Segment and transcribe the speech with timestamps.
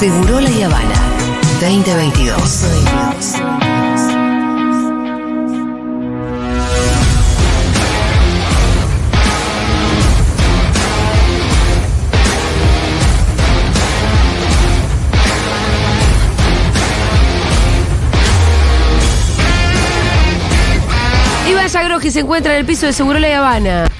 [0.00, 0.94] Seguro La Habana
[1.60, 2.64] 2022.
[21.46, 23.99] Iván Yagroji se encuentra en el piso de Seguro La Habana.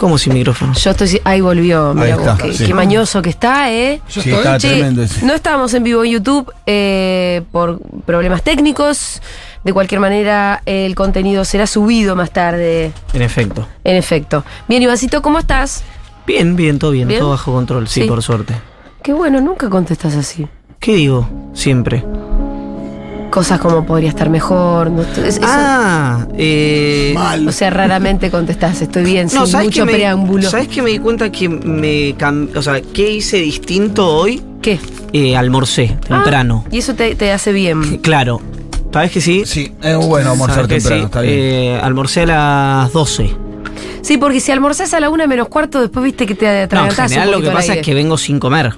[0.00, 0.72] ¿Cómo sin micrófono?
[0.72, 1.20] Yo estoy.
[1.24, 1.92] Ahí volvió.
[1.92, 2.64] Mira Ahí vos, está, qué, sí.
[2.66, 4.00] qué mañoso que está, ¿eh?
[4.08, 5.26] Sí, está Che, tremendo ese.
[5.26, 9.20] no estábamos en vivo en YouTube eh, por problemas técnicos.
[9.62, 13.68] De cualquier manera, el contenido será subido más tarde, En efecto.
[13.84, 14.42] en efecto.
[14.68, 15.82] Bien, Ivancito, ¿cómo estás?
[16.26, 17.20] Bien, bien, todo bien, ¿Bien?
[17.20, 18.08] todo bajo control, sí, Sí.
[18.08, 18.54] por suerte.
[19.02, 20.48] Qué bueno, nunca contestas así.
[20.78, 21.28] ¿Qué digo?
[21.52, 22.02] Siempre.
[23.30, 24.90] Cosas como podría estar mejor.
[24.90, 27.14] no- eso- Ah, eh.
[27.46, 28.82] o sea, raramente contestás.
[28.82, 30.50] Estoy bien, sin ¿sabes mucho me, preámbulo.
[30.50, 32.14] ¿Sabes que me di cuenta que me
[32.56, 34.42] O sea, ¿qué hice distinto hoy?
[34.60, 34.78] ¿Qué?
[35.12, 36.64] Eh, almorcé temprano.
[36.66, 37.98] Ah, y eso te, te hace bien.
[37.98, 38.40] Claro.
[38.92, 39.44] ¿Sabes que sí?
[39.46, 41.04] Sí, es bueno almorzar ¿Sabes que temprano, sí?
[41.06, 41.34] está bien.
[41.38, 43.30] Eh, almorcé a las 12.
[44.02, 46.62] Sí, porque si almorzás a la una menos cuarto, después viste que te No, en
[46.64, 48.74] atragantás general un lo que pasa es que vengo sin comer.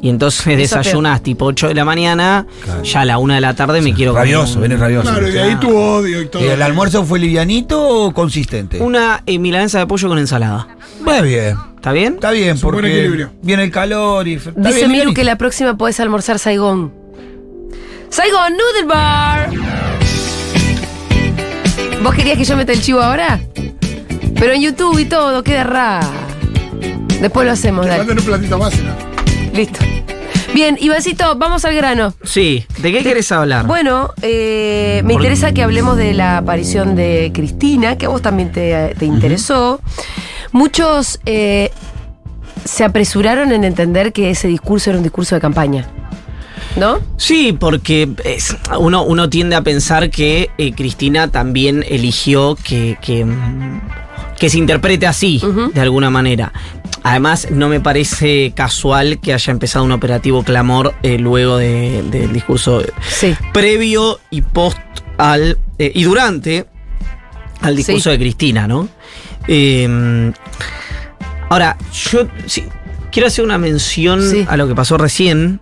[0.00, 2.82] Y entonces desayunás tipo 8 de la mañana, Claro.
[2.84, 5.10] ya a la 1 de la tarde me quiero comer rabioso, un- viene rabioso.
[5.10, 6.44] Claro, y de ahí tu odio y todo.
[6.44, 8.80] ¿Y el almuerzo fue livianito o consistente?
[8.80, 10.68] Una eh, milanesa de pollo con ensalada.
[11.00, 11.56] Muy bien.
[11.76, 12.14] ¿Está bien?
[12.14, 13.30] Está bien, porque equilibrio.
[13.42, 14.36] viene el calor y.
[14.36, 16.92] Dice bien, Miru que la próxima podés almorzar Saigón.
[18.10, 19.50] Saigón Noodle Bar.
[22.02, 23.40] ¿Vos querías que yo meta el chivo ahora?
[24.38, 26.06] Pero en YouTube y todo, queda raro.
[27.20, 28.12] Después lo hacemos, Va a dale.
[28.12, 29.07] un platito más, ¿no?
[29.58, 29.80] Listo.
[30.54, 32.14] Bien, Ivancito, vamos al grano.
[32.22, 32.64] Sí.
[32.78, 33.66] ¿De qué querés hablar?
[33.66, 38.52] Bueno, eh, me interesa que hablemos de la aparición de Cristina, que a vos también
[38.52, 39.80] te, te interesó.
[40.52, 41.70] Muchos eh,
[42.64, 45.86] se apresuraron en entender que ese discurso era un discurso de campaña.
[46.76, 47.00] ¿No?
[47.16, 53.26] Sí, porque es- uno, uno tiende a pensar que eh, Cristina también eligió que, que,
[54.38, 55.40] que se interprete así,
[55.74, 56.52] de alguna manera.
[57.02, 62.32] Además, no me parece casual que haya empezado un operativo clamor eh, luego de- del
[62.32, 63.34] discurso Sí.
[63.52, 64.78] previo y post
[65.16, 65.58] al.
[65.78, 66.66] eh, y durante
[67.60, 68.16] al discurso Sí.
[68.16, 68.88] de Cristina, ¿no?
[69.48, 70.32] Eh,
[71.48, 71.76] ahora,
[72.10, 72.64] yo sí,
[73.10, 75.60] quiero hacer una mención a lo que pasó recién.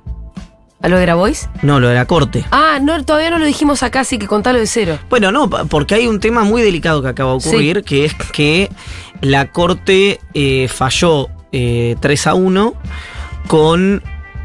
[0.82, 1.48] ¿A lo de Grabois?
[1.62, 2.44] No, lo de la corte.
[2.50, 4.98] Ah, no, todavía no lo dijimos acá, así que contalo de cero.
[5.08, 8.70] Bueno, no, porque hay un tema muy delicado que acaba de ocurrir, que es que
[9.22, 12.74] la Corte eh, falló eh, 3 a 1
[13.48, 14.02] con,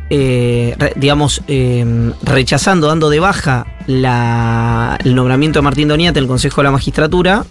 [0.09, 6.23] eh, re- digamos, eh, rechazando, dando de baja la- el nombramiento de Martín Doniate en
[6.23, 7.43] el Consejo de la Magistratura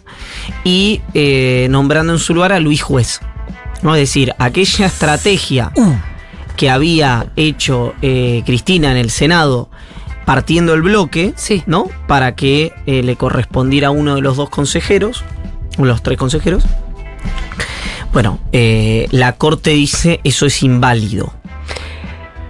[0.65, 3.21] y eh, nombrando en su lugar a Luis Juez.
[3.83, 3.95] ¿no?
[3.95, 5.71] Es decir, aquella estrategia
[6.57, 9.71] que había hecho eh, Cristina en el Senado
[10.27, 11.63] partiendo el bloque, Sí.
[11.67, 11.89] ¿no?
[12.07, 15.25] Para que eh, le correspondiera a uno de los dos consejeros,
[15.79, 16.63] los tres consejeros.
[18.13, 21.33] Bueno, eh, la corte dice eso es inválido.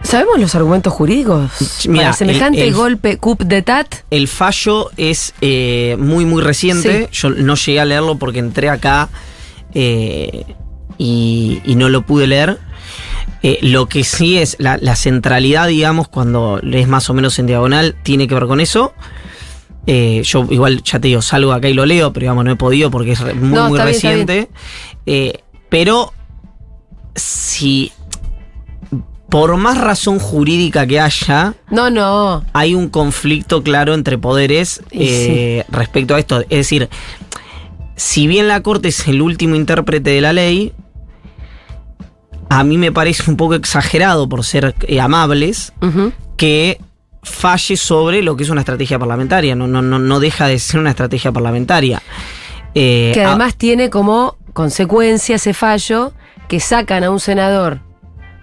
[0.03, 1.51] ¿Sabemos los argumentos jurídicos?
[1.89, 3.87] Mira, Para semejante el- el- golpe coup d'etat.
[4.11, 7.09] El fallo es eh, muy, muy reciente.
[7.13, 7.19] Sí.
[7.21, 9.09] Yo no llegué a leerlo porque entré acá
[10.99, 12.59] y, y no lo pude leer.
[13.43, 17.47] Eh, lo que sí es la, la centralidad, digamos, cuando lees más o menos en
[17.47, 18.93] diagonal, tiene que ver con eso.
[19.87, 22.57] Eh, yo igual, ya te digo, salgo acá y lo leo, pero digamos, no he
[22.57, 24.51] podido porque es muy, No, muy bien, reciente.
[25.07, 25.39] Eh,
[25.71, 26.13] pero
[27.15, 27.93] si
[29.31, 32.45] por más razón jurídica que haya, No, no.
[32.53, 34.83] hay un conflicto claro entre poderes
[35.69, 36.41] respecto a esto.
[36.43, 36.89] Es decir,
[37.97, 40.73] si bien la Corte es el último intérprete de la ley,
[42.51, 45.73] a mí me parece un poco exagerado por ser eh, amables
[46.37, 46.79] que
[47.23, 49.55] falle sobre lo que es una estrategia parlamentaria.
[49.55, 52.03] No, no, no, no deja de ser una estrategia parlamentaria.
[52.75, 56.13] Eh, Que a- además tiene como consecuencia ese fallo
[56.49, 57.81] que sacan a un senador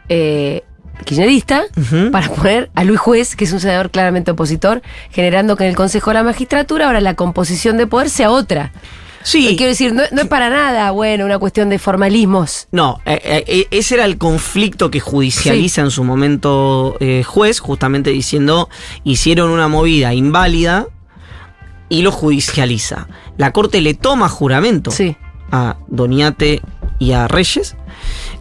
[0.09, 0.63] eh,
[1.05, 1.63] kirchnerista
[2.11, 4.81] para poner a Luis Juez, que es un senador claramente opositor,
[5.11, 8.71] generando que en el Consejo de la Magistratura ahora la composición de poder sea otra.
[9.27, 12.67] Sí, Quiero decir, no, no es para nada, bueno, una cuestión de formalismos.
[12.71, 17.59] No, eh, eh, eh, ese era el conflicto que judicializa en su momento eh, juez,
[17.59, 18.69] justamente diciendo
[19.03, 20.87] hicieron una movida inválida
[21.89, 23.07] y lo judicializa.
[23.37, 25.15] La corte le toma juramento Sí.
[25.51, 26.61] a Doniate
[26.99, 27.75] y a Reyes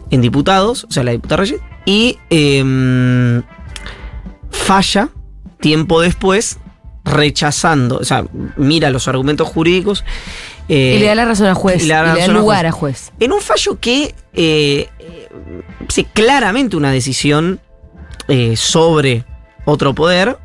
[0.09, 3.43] en diputados, o sea, la diputada Reyes, y em,
[4.51, 5.09] falla
[5.59, 6.59] tiempo después
[7.05, 8.25] rechazando, o sea,
[8.57, 10.03] mira los argumentos jurídicos
[10.69, 11.83] Eh, y le da la razón al juez.
[11.83, 13.11] y le da razón al lugar juez.
[13.19, 14.89] En un fallo que eh,
[15.89, 17.59] sí, claramente una decisión
[18.27, 19.25] eh, sobre
[19.65, 20.37] otro poder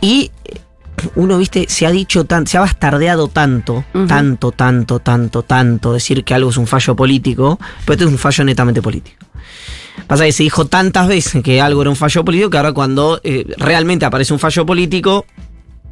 [0.00, 0.30] y
[1.14, 6.24] uno, viste, se ha dicho tanto, se ha bastardeado tanto, tanto, tanto, tanto, tanto decir
[6.24, 9.26] que algo es un fallo político, pero este es un fallo netamente político.
[10.06, 13.20] Pasa que se dijo tantas veces que algo era un fallo político que ahora cuando
[13.22, 15.24] eh, realmente aparece un fallo político,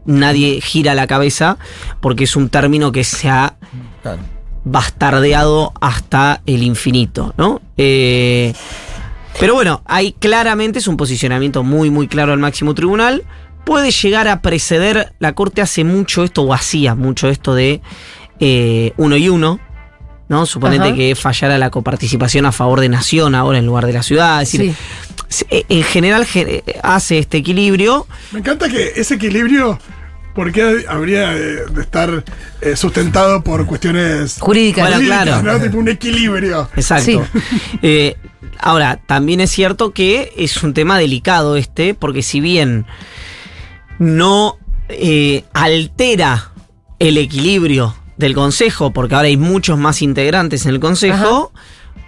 [0.07, 1.59] nadie gira la cabeza
[2.01, 3.57] porque es un término que se ha
[4.03, 4.21] Claro.
[4.65, 7.61] bastardeado hasta el infinito, ¿no?
[7.77, 8.53] Eh,
[9.39, 13.25] pero bueno, hay claramente es un posicionamiento muy, muy claro al máximo tribunal.
[13.65, 17.81] Puede llegar a preceder, la Corte hace mucho esto, o hacía mucho esto de
[18.41, 19.59] eh, uno y uno,
[20.29, 20.47] ¿no?
[20.47, 20.95] Suponete Ajá.
[20.95, 24.41] que fallara la coparticipación a favor de Nación ahora en lugar de la ciudad.
[24.43, 24.75] Es decir,
[25.51, 28.07] eh, en general ge- hace este equilibrio.
[28.33, 29.79] Me encanta que ese equilibrio,
[30.37, 32.23] ¿por qué habría de, de estar
[32.61, 34.83] eh, sustentado por cuestiones Jurídica.
[34.83, 35.59] Bueno, jurídicas, claro.
[35.59, 35.65] ¿no?
[35.65, 36.69] Tipo un equilibrio.
[36.77, 37.27] Exacto.
[37.83, 38.17] Eh,
[38.59, 42.87] ahora, también es cierto que es un tema delicado este, porque si bien
[43.99, 46.53] no eh, altera
[46.99, 51.53] el equilibrio del Consejo, porque ahora hay muchos más integrantes en el Consejo,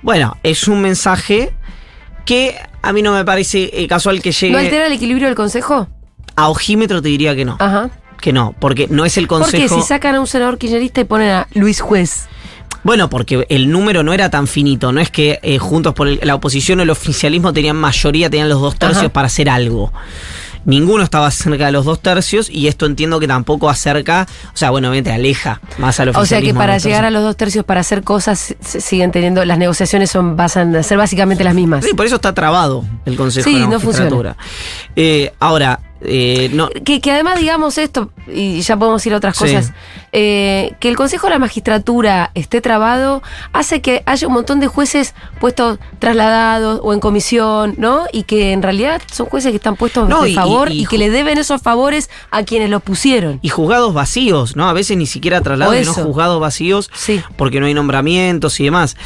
[0.03, 1.55] bueno, es un mensaje
[2.25, 5.89] que a mí no me parece casual que llegue ¿No altera el equilibrio del consejo?
[6.37, 7.57] a ojímetro, te diría que no.
[7.59, 7.91] Ajá.
[8.21, 9.81] Que no, porque no es el Porque Consejo.
[9.81, 12.27] si sacan a un senador kirchnerista y ponen a Luis Juez.
[12.85, 16.21] Bueno, porque el número no era tan finito, no es que eh, juntos por el-
[16.23, 19.13] la oposición o el oficialismo tenían mayoría, tenían los dos tercios Ajá.
[19.13, 19.93] para hacer algo.
[20.65, 24.71] Ninguno estaba cerca de los dos tercios y esto entiendo que tampoco acerca, o sea,
[24.71, 26.59] bueno, obviamente aleja más al O sea oficialismo.
[26.61, 30.37] que para llegar a los dos tercios para hacer cosas siguen teniendo, las negociaciones son
[30.37, 31.85] basan a ser básicamente las mismas.
[31.85, 34.37] Sí, por eso está trabado el Consejo Sí, de la no funciona.
[34.95, 39.37] Eh, ahora, eh, no, Que, que además digamos esto, y ya podemos ir a otras
[39.37, 39.45] Sí.
[39.45, 39.73] cosas,
[40.13, 43.23] eh, que el Consejo de la Magistratura esté trabado
[43.53, 48.05] hace que haya un montón de jueces puestos trasladados o en comisión, ¿no?
[48.13, 50.83] Y que en realidad son jueces que están puestos No, de y- favor y- y,
[50.83, 53.39] y que le deben esos favores a quienes los pusieron.
[53.43, 54.69] y juzgados vacíos, ¿no?
[54.69, 57.21] A veces ni siquiera traslados, O sino juzgados vacíos Sí.
[57.37, 58.97] porque no hay nombramientos y demás.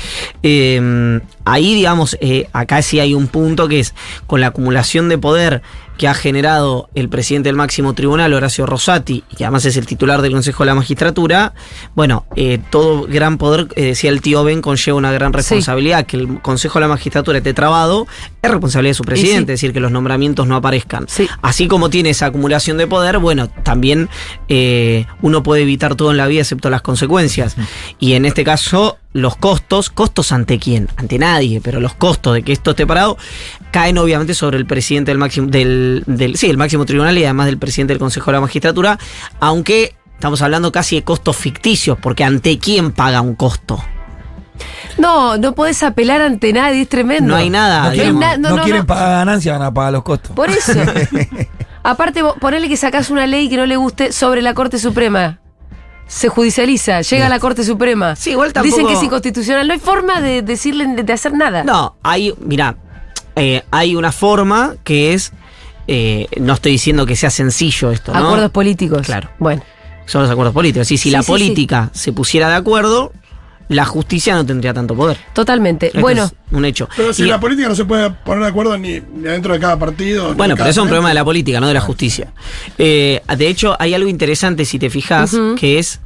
[0.43, 3.95] Eh, ahí, digamos, eh, acá sí hay un punto que es
[4.27, 5.63] con la acumulación de poder
[5.99, 9.87] que ha generado el presidente del máximo tribunal, Horacio Rosati, y que además es el
[9.87, 11.55] titular del Consejo de la Magistratura,
[11.95, 16.07] bueno, eh, todo gran poder, eh, decía el tío Ben, conlleva una gran responsabilidad.
[16.07, 18.07] Que el Consejo de la Magistratura esté trabado
[18.43, 19.41] es responsabilidad de su presidente, sí.
[19.41, 21.07] es decir, que los nombramientos no aparezcan.
[21.09, 21.29] Sí.
[21.43, 24.09] Así como tiene esa acumulación de poder, bueno, también
[24.49, 27.57] eh, uno puede evitar todo en la vida excepto las consecuencias.
[28.01, 32.43] Y en este caso, los costos, costos ante quién, ante nadie, pero los costos de
[32.43, 33.19] que esto esté parado
[33.71, 37.47] caen obviamente sobre el presidente del máximo, del, del, sí, el máximo tribunal y además
[37.47, 38.99] del presidente del Consejo de la Magistratura,
[39.41, 43.83] aunque estamos hablando casi de costos ficticios, porque ante quién paga un costo.
[44.99, 47.29] No, no podés apelar ante nadie, es tremendo.
[47.29, 48.87] No hay nada, No hay quieren, na- no, no, no, quieren no.
[48.87, 50.33] pagar ganancias, van a pagar los costos.
[50.33, 50.73] Por eso.
[51.83, 55.41] Aparte, vos- ponele que sacás una ley que no le guste sobre la Corte Suprema.
[56.13, 58.17] Se judicializa, llega a la Corte Suprema.
[58.17, 59.67] Sí, igual tampoco- Dicen que es inconstitucional.
[59.67, 61.65] No hay forma de decirle de, hacer nada.
[61.65, 62.77] No, hay, mira,
[63.35, 65.33] eh, hay una forma que es,
[65.89, 68.27] eh, no estoy diciendo que sea sencillo esto, ¿no?
[68.27, 69.07] Acuerdos políticos.
[69.07, 69.31] Claro.
[69.39, 69.63] Bueno.
[70.05, 70.91] Son los acuerdos políticos.
[70.91, 73.13] Y si Sí, la sí, política se pusiera de acuerdo,
[73.73, 75.17] la justicia no tendría tanto poder.
[75.33, 75.87] Totalmente.
[75.89, 76.89] Esto bueno, es un hecho.
[76.97, 79.61] Pero si Y- la política no se puede poner de acuerdo ni, ni adentro de
[79.61, 80.35] cada partido.
[80.35, 82.33] Bueno, pero cada eso es un problema de la política, no de la justicia.
[82.79, 86.01] Eh, de hecho, hay algo interesante, si te fijas, que es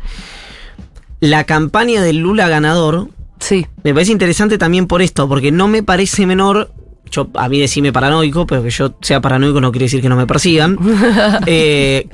[1.20, 3.08] la campaña del Lula ganador.
[3.38, 3.66] sí.
[3.82, 6.72] Me parece interesante también por esto, porque no me parece menor.
[7.10, 10.16] Yo, a mí decime paranoico, pero que yo sea paranoico no quiere decir que no
[10.16, 10.76] me persigan.
[11.46, 12.08] eh,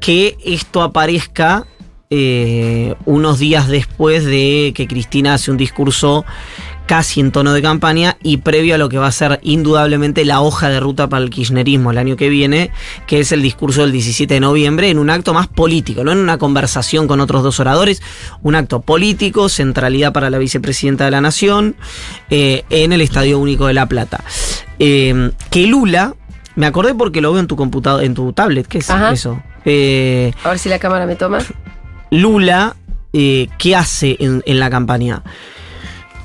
[0.00, 1.66] que esto aparezca
[2.10, 6.24] eh, unos días después de que Cristina hace un discurso
[6.86, 10.40] casi en tono de campaña y previo a lo que va a ser indudablemente la
[10.40, 12.70] hoja de ruta para el kirchnerismo el año que viene,
[13.08, 16.18] que es el discurso del 17 de noviembre, en un acto más político, no en
[16.18, 18.02] una conversación con otros dos oradores,
[18.42, 21.74] un acto político, centralidad para la vicepresidenta de la Nación,
[22.30, 24.22] eh, en el Estadio Único de La Plata.
[24.78, 26.14] Eh, que Lula,
[26.54, 29.10] me acordé porque lo veo en tu computador, en tu tablet, ¿qué es Ajá.
[29.12, 29.42] eso?
[29.64, 31.38] Eh, A ver si la cámara me toma.
[32.10, 32.76] Lula,
[33.12, 35.22] eh, ¿qué hace en, en la campaña?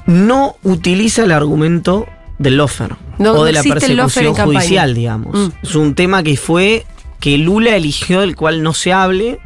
[0.05, 2.07] No utiliza el argumento
[2.39, 5.35] del lofer No- o no de la persecución judicial, digamos.
[5.35, 5.49] Mm.
[5.63, 6.85] Es un tema que fue
[7.19, 9.39] que Lula eligió, del cual no se hable.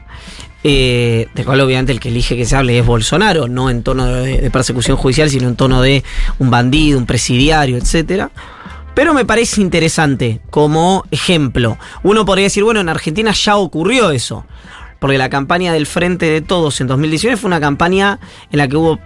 [0.67, 4.07] Eh, de cual obviamente el que elige que se hable es Bolsonaro, no en tono
[4.07, 6.03] de, de persecución judicial, sino en tono de
[6.39, 8.31] un bandido, un presidiario, etcétera.
[8.95, 11.77] Pero me parece interesante como ejemplo.
[12.01, 14.43] Uno podría decir, bueno, en Argentina ya ocurrió eso.
[15.05, 18.19] Porque la campaña del Frente de Todos en 2019 fue una campaña
[18.49, 18.97] en la que hubo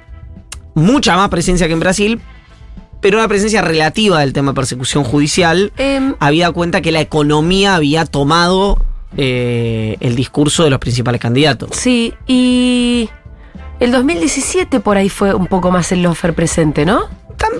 [0.74, 2.22] mucha más presencia que en Brasil,
[3.02, 5.74] pero una presencia relativa del tema de persecución judicial.
[5.76, 8.82] Em, Había cuenta que la economía había tomado
[9.18, 11.72] eh, el discurso de los principales candidatos.
[11.74, 13.10] sí, y
[13.82, 17.10] el 2017 por ahí fue un poco más el lofer presente, ¿no?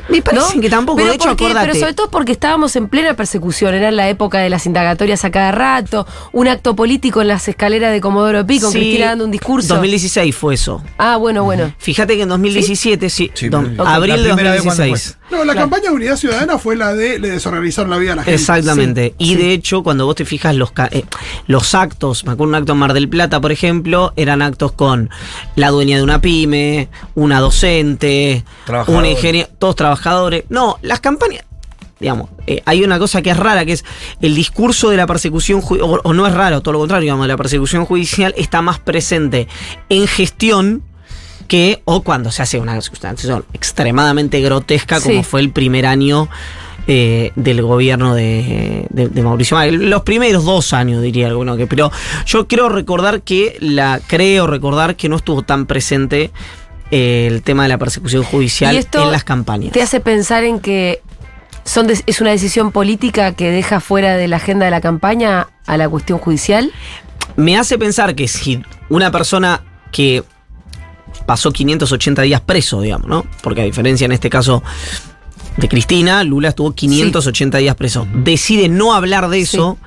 [0.10, 0.62] Me parece ¿No?
[0.62, 1.68] que tampoco, pero de hecho, porque- acordate.
[1.68, 5.32] Pero sobre todo porque estábamos en plena persecución, era la época de las indagatorias a
[5.32, 9.26] cada rato, un acto político en las escaleras de Comodoro Pi con Sí, Cristina dando
[9.26, 9.74] un discurso.
[9.76, 10.84] 2016 fue eso.
[10.98, 11.74] Ah, bueno, bueno.
[11.78, 13.32] Fíjate que en 2017, sí,
[13.78, 15.18] abril de primera vez cuando 2016.
[15.32, 18.24] No, la campaña de Unidad Ciudadana fue la de le desorganizaron la vida a la
[18.24, 18.36] gente.
[18.36, 19.14] Exactamente.
[19.18, 21.04] y de hecho, cuando vos te fijas los, eh,
[21.48, 25.10] los actos, me acuerdo un acto en Mar del Plata, por ejemplo, eran actos con
[25.56, 29.00] la dueña de una pyme, una docente, Trabajador.
[29.00, 30.44] una ingeniera, todos trabajadores.
[30.50, 31.44] No, las campañas.
[32.00, 33.84] Digamos, eh, hay una cosa que es rara, que es
[34.22, 37.36] el discurso de la persecución, o, o no es raro, todo lo contrario, digamos, la
[37.36, 39.48] persecución judicial está más presente
[39.90, 40.82] en gestión
[41.50, 45.30] que, o cuando se hace una situación extremadamente grotesca, como Sí.
[45.30, 46.30] fue el primer año
[46.92, 49.78] eh, del gobierno de, de- de Mauricio Macri.
[49.78, 51.68] Los primeros dos años, diría alguno que.
[51.68, 51.92] Pero
[52.26, 54.00] yo quiero recordar que la.
[54.08, 56.32] Creo recordar que no estuvo tan presente
[56.92, 59.72] el tema de la persecución judicial en las campañas.
[59.72, 61.02] Te hace pensar en que
[61.64, 65.78] son es una decisión política que deja fuera de la agenda de la campaña a
[65.78, 66.72] la cuestión judicial.
[67.36, 70.24] Me hace pensar que si una persona que
[71.26, 73.26] pasó 580 días preso, digamos, ¿no?
[73.44, 74.64] Porque a diferencia en este caso
[75.58, 78.08] de Cristina, Lula estuvo 580 días preso.
[78.14, 79.78] Decide no hablar de eso,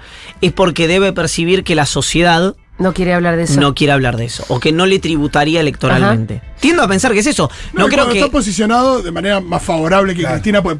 [0.40, 3.61] es porque debe percibir que la sociedad No quiere hablar de eso.
[3.61, 6.43] no quiere hablar de eso, o que no le tributaría electoralmente.
[6.59, 7.50] Tiendo a pensar que es eso.
[7.73, 8.19] No, No, creo cuando que.
[8.21, 10.35] está posicionado de manera más favorable que Claro.
[10.37, 10.79] Cristina, pues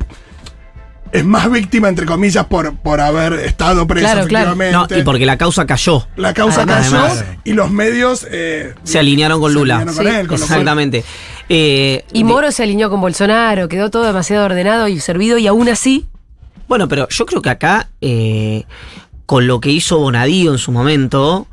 [1.13, 4.51] es más víctima, entre comillas, por, por haber estado preso, Claro, claro.
[4.53, 4.95] efectivamente.
[4.97, 6.09] No, y porque la causa cayó.
[6.17, 6.87] La causa Además.
[6.91, 7.25] cayó Además.
[7.45, 9.77] y los medios eh, Se alinearon con se Lula.
[9.77, 10.19] alinearon con Sí.
[10.21, 11.05] él, con Exactamente.
[11.51, 15.47] Eh, Y de- Moro se alineó con Bolsonaro, quedó todo demasiado ordenado y servido y
[15.47, 16.07] aún así
[16.67, 18.65] Bueno, pero yo creo que acá, eh,
[19.27, 21.47] con lo que hizo Bonadío en su momento,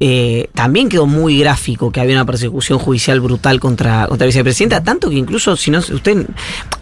[0.00, 4.82] eh, también quedó muy gráfico que había una persecución judicial brutal contra, contra la vicepresidenta,
[4.82, 6.26] tanto que incluso, si no, usted,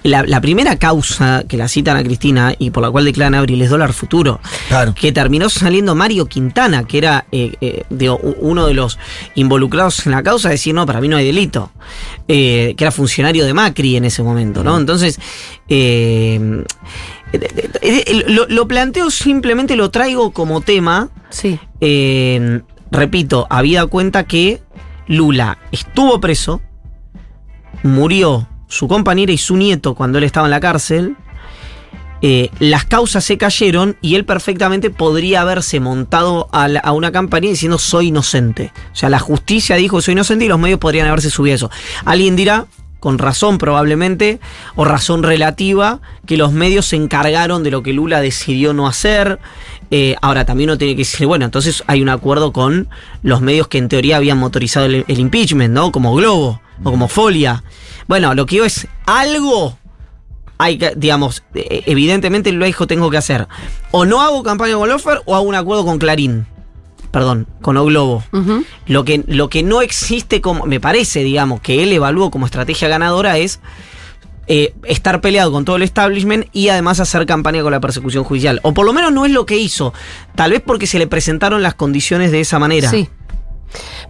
[0.04, 3.60] la, la primera causa que la citan a Cristina y por la cual declaran Abril
[3.62, 4.94] es dólar futuro, Claro.
[4.94, 8.98] que terminó saliendo Mario Quintana, que era eh, eh, digo, uno de los
[9.34, 11.72] involucrados en la causa, decir, no, para mí no hay delito,
[12.26, 14.78] que era funcionario de Macri en ese momento, ¿no?
[14.78, 15.18] Entonces,
[15.68, 16.62] eh,
[18.28, 21.58] lo, lo planteo simplemente, lo traigo como tema, sí.
[21.80, 24.62] eh, repito, habida cuenta que
[25.06, 26.60] Lula estuvo preso,
[27.82, 31.16] murió su compañera y su nieto cuando él estaba en la cárcel.
[32.20, 37.12] eh, las causas se cayeron y él perfectamente podría haberse montado a, la- a una
[37.12, 38.72] campaña diciendo soy inocente.
[38.92, 41.70] O sea, la justicia dijo soy inocente y los medios podrían haberse subido eso.
[42.04, 42.66] Alguien dirá,
[43.00, 44.40] con razón probablemente,
[44.74, 49.38] o razón relativa, que los medios se encargaron de lo que Lula decidió no hacer.
[49.90, 52.88] Eh, ahora también uno tiene que decir, bueno, entonces hay un acuerdo con
[53.22, 55.92] los medios que en teoría habían motorizado el, el impeachment, ¿no?
[55.92, 57.62] Como Globo o como Folia.
[58.06, 59.78] Bueno, lo que yo es algo
[60.58, 63.46] hay que, digamos, eh, evidentemente lo dijo tengo que hacer.
[63.92, 66.46] O no hago campaña con Lofer o hago un acuerdo con Clarín.
[67.10, 68.22] Perdón, con O Globo.
[68.86, 72.88] Lo que, lo que no existe como, me parece, digamos, que él evaluó como estrategia
[72.88, 73.60] ganadora es
[74.46, 78.60] eh, estar peleado con todo el establishment y además hacer campaña con la persecución judicial.
[78.62, 79.92] O por lo menos no es lo que hizo.
[80.34, 82.90] Tal vez porque se le presentaron las condiciones de esa manera.
[82.90, 83.08] Sí.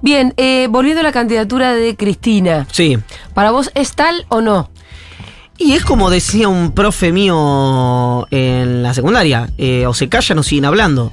[0.01, 2.67] Bien, eh, volviendo a la candidatura de Cristina.
[2.71, 2.99] Sí.
[3.35, 4.71] ¿Para vos es tal o no?
[5.57, 10.45] Y es como decía un profe mío en la secundaria, eh, o se callan o
[10.45, 11.11] siguen hablando.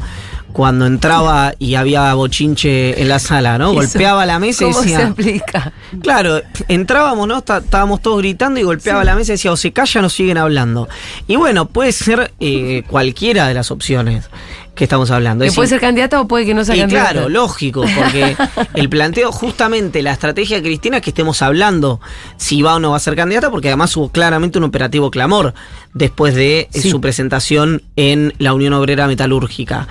[0.55, 3.71] Cuando entraba y había bochinche en la sala, ¿no?
[3.71, 3.81] Eso.
[3.81, 5.07] Golpeaba la mesa y ¿Cómo se decía...
[5.07, 5.73] aplica?
[6.01, 7.39] Claro, entrábamos, ¿no?
[7.39, 10.37] Está- Estábamos todos gritando y golpeaba la mesa y decía, o se callan o siguen
[10.37, 10.87] hablando.
[11.27, 14.29] Y bueno, puede ser eh, cualquiera de las opciones
[14.75, 15.43] que estamos hablando.
[15.43, 17.11] Que Es puede decir, ser candidato o puede que no sea y candidato.
[17.11, 18.35] claro, lógico, porque
[18.75, 21.99] el planteo, justamente la estrategia de Cristina es que estemos hablando
[22.37, 25.53] si va o no va a ser candidata, porque además hubo claramente un operativo clamor
[25.93, 26.89] después de eh, Sí.
[26.91, 29.87] su presentación en la Unión Obrera Metalúrgica.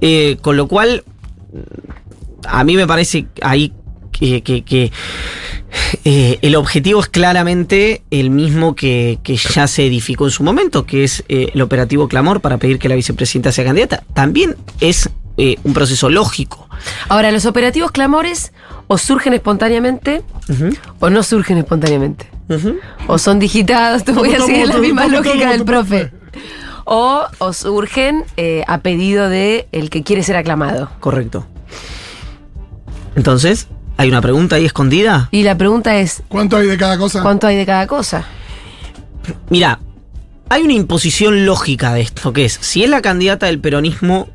[0.00, 1.04] Eh, con lo cual,
[2.46, 3.72] a mí me parece ahí
[4.18, 4.92] que, que- que,
[6.04, 10.86] eh, el objetivo es claramente el mismo que, que ya se edificó en su momento,
[10.86, 14.04] que es eh, el operativo clamor para pedir que la vicepresidenta sea candidata.
[14.14, 16.68] También es eh, un proceso lógico.
[17.08, 18.52] Ahora, los operativos clamores
[18.86, 20.22] o surgen espontáneamente
[21.00, 22.28] o no surgen espontáneamente.
[23.06, 26.12] O son digitados, te voy a seguir la misma lógica del profe.
[26.84, 30.90] O, o surgen eh, a pedido de el que quiere ser aclamado.
[31.00, 31.46] Correcto.
[33.16, 35.28] Entonces, ¿hay una pregunta ahí escondida?
[35.30, 37.22] Y la pregunta es, ¿Cuánto hay de cada cosa?
[37.22, 38.24] ¿cuánto hay de cada cosa?
[39.50, 39.80] Mira,
[40.48, 44.28] hay una imposición lógica de esto, que es, si es la candidata del peronismo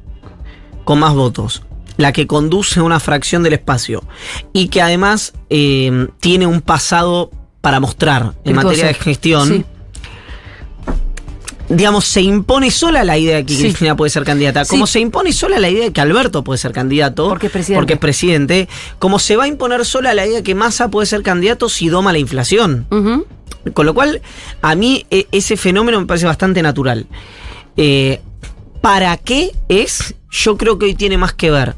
[0.83, 1.63] con más votos,
[1.97, 4.03] la que conduce una fracción del espacio,
[4.53, 9.65] y que además eh, tiene un pasado para mostrar en materia de gestión, Sí.
[11.69, 13.61] Digamos, se impone sola la idea de que Sí.
[13.61, 14.71] Cristina puede ser candidata, Sí.
[14.71, 17.79] como se impone sola la idea de que Alberto puede ser candidato, Porque es presidente.
[17.79, 21.05] porque es presidente, como se va a imponer sola la idea de que Massa puede
[21.05, 22.87] ser candidato si doma la inflación.
[23.73, 24.21] Con lo cual,
[24.61, 27.05] a mí e- ese fenómeno me parece bastante natural.
[27.77, 28.21] Eh,
[28.81, 30.15] ¿Para qué es?
[30.31, 31.75] Yo creo que hoy tiene más que ver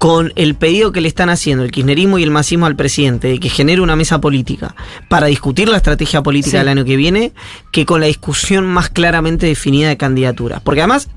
[0.00, 3.38] con el pedido que le están haciendo el kirchnerismo y el masismo al presidente de
[3.38, 4.74] que genere una mesa política
[5.10, 6.56] para discutir la estrategia política Sí.
[6.56, 7.32] del año que viene,
[7.70, 10.62] que con la discusión más claramente definida de candidaturas.
[10.62, 11.08] Porque además,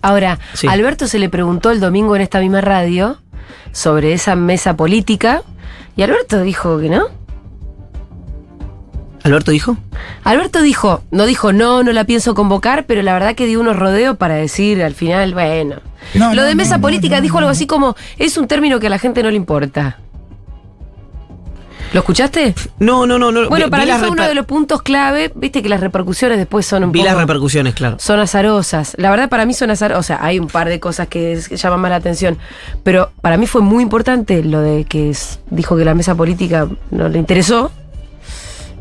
[0.00, 0.66] Ahora, Sí.
[0.66, 3.18] Alberto se le preguntó el domingo en esta misma radio
[3.70, 5.42] sobre esa mesa política
[5.94, 7.04] y Alberto dijo que no.
[9.24, 9.76] Alberto dijo,
[10.24, 13.76] Alberto dijo, no dijo no, no la pienso convocar, pero la verdad que dio unos
[13.76, 15.76] rodeos para decir al final, bueno.
[16.14, 17.38] No, Lo no, de mesa no, política no, dijo no.
[17.40, 19.98] algo así como, es un término que a la gente no le importa.
[21.92, 22.54] ¿Lo escuchaste?
[22.78, 23.48] no, no, no, no.
[23.50, 26.38] Bueno, vi- para vi mí fue uno de los puntos clave, viste que las repercusiones
[26.38, 27.10] después son un Vi poco...
[27.10, 27.96] las repercusiones, claro.
[27.98, 28.94] Son azarosas.
[28.96, 30.00] La verdad, para mí son azarosas.
[30.00, 32.38] O sea, hay un par de cosas que, es- que llaman más la atención.
[32.82, 36.66] Pero para mí fue muy importante lo de que es- dijo que la mesa política
[36.90, 37.70] no le interesó.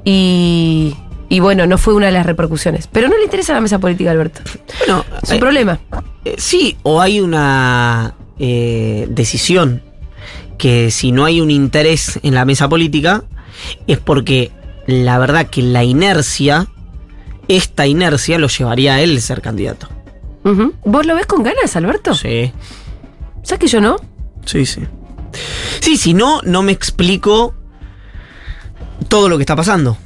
[0.03, 0.95] Y,
[1.29, 2.87] y bueno, no fue una de las repercusiones.
[2.87, 4.41] Pero no le interesa la mesa política, Alberto.
[4.79, 5.79] Bueno, Es un eh, problema.
[6.25, 9.81] Eh, sí, o hay una eh, decisión
[10.57, 13.23] que si no hay un interés en la mesa política
[13.87, 14.51] es porque
[14.85, 16.67] la verdad que la inercia,
[17.47, 19.87] esta inercia lo llevaría a él ser candidato.
[20.83, 22.15] ¿Vos lo ves con ganas, Alberto?
[22.15, 22.51] Sí,
[23.43, 23.97] ¿Sabes que yo no?
[24.45, 24.81] sí, sí.
[25.79, 27.55] Sí, si no, no me explico
[29.07, 29.97] todo lo que está pasando.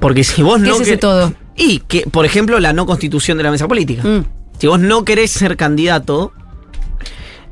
[0.00, 0.74] Porque si vos ¿Qué no...
[0.76, 1.32] es ese todo?
[1.56, 4.02] Y que, por ejemplo, la no constitución de la mesa política.
[4.02, 4.24] Mm.
[4.58, 6.32] Si vos no querés ser candidato,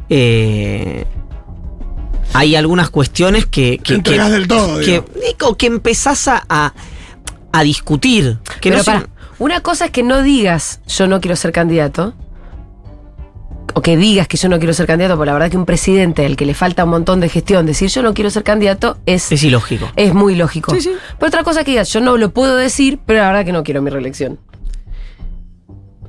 [0.08, 1.04] eh,
[2.32, 3.78] hay algunas cuestiones que.
[3.78, 5.02] que, Entregás que- del todo, Que,
[5.42, 6.72] o que empezás a, a,
[7.52, 8.38] a discutir.
[8.60, 9.06] Que Pero no
[9.38, 12.14] una cosa es que no digas yo no quiero ser candidato.
[13.74, 16.24] O que digas que yo no quiero ser candidato, porque la verdad que un presidente
[16.26, 19.30] al que le falta un montón de gestión decir yo no quiero ser candidato es,
[19.30, 19.90] es ilógico.
[19.94, 20.74] es muy lógico.
[20.74, 20.90] Sí, sí.
[21.18, 23.62] Pero otra cosa que digas, yo no lo puedo decir, pero la verdad que no
[23.62, 24.38] quiero mi reelección.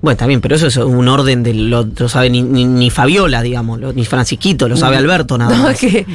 [0.01, 2.89] Bueno, está bien, pero eso es un orden de lo, lo sabe ni, ni, ni
[2.89, 5.73] Fabiola, digamos, lo- ni Francisquito, lo sabe Alberto nada No, más.
[5.73, 6.05] es que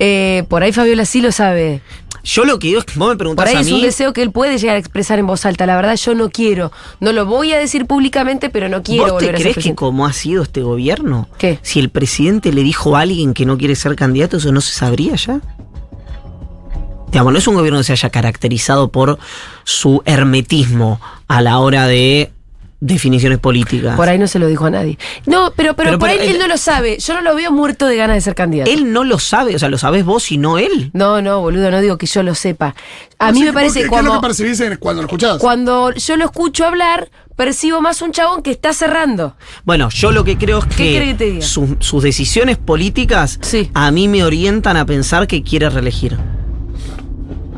[0.00, 1.82] eh, por ahí Fabiola sí lo sabe.
[2.24, 4.12] Yo lo que digo es que vos me Por preguntás ahí a es un deseo
[4.12, 5.66] que él puede llegar a expresar en voz alta.
[5.66, 6.72] La verdad yo no quiero.
[7.00, 9.64] No lo voy a decir públicamente, pero no quiero ¿Vos te volver a ser crees
[9.64, 11.58] que como ha sido este gobierno, ¿Qué?
[11.62, 14.72] si el presidente le dijo a alguien que no quiere ser candidato, eso no se
[14.72, 15.40] sabría ya?
[17.10, 19.18] Digamos, no es un gobierno que se haya caracterizado por
[19.64, 22.30] su hermetismo a la hora de
[22.80, 23.94] definiciones políticas.
[23.96, 24.98] Por ahí no se lo dijo a nadie.
[25.26, 26.98] No, pero, pero, Pero, por pero ahí él, él- no lo sabe.
[26.98, 28.70] Yo no lo veo muerto de ganas de ser candidato.
[28.70, 30.90] Él no lo sabe, o sea, lo sabes vos y no él.
[30.94, 32.74] No, no, boludo, no digo que yo lo sepa.
[33.18, 35.06] A mí me parece ¿qué- que ¿Qué es lo cuando, que percibís en- cuando lo
[35.08, 35.36] escuchás?
[35.38, 39.36] cuando yo lo escucho hablar, percibo más un chabón que está cerrando.
[39.64, 41.42] Bueno, yo lo que creo es ¿Qué que, que te diga?
[41.46, 43.70] su- sus decisiones políticas Sí.
[43.74, 46.16] a mí me orientan a pensar que quiere reelegir.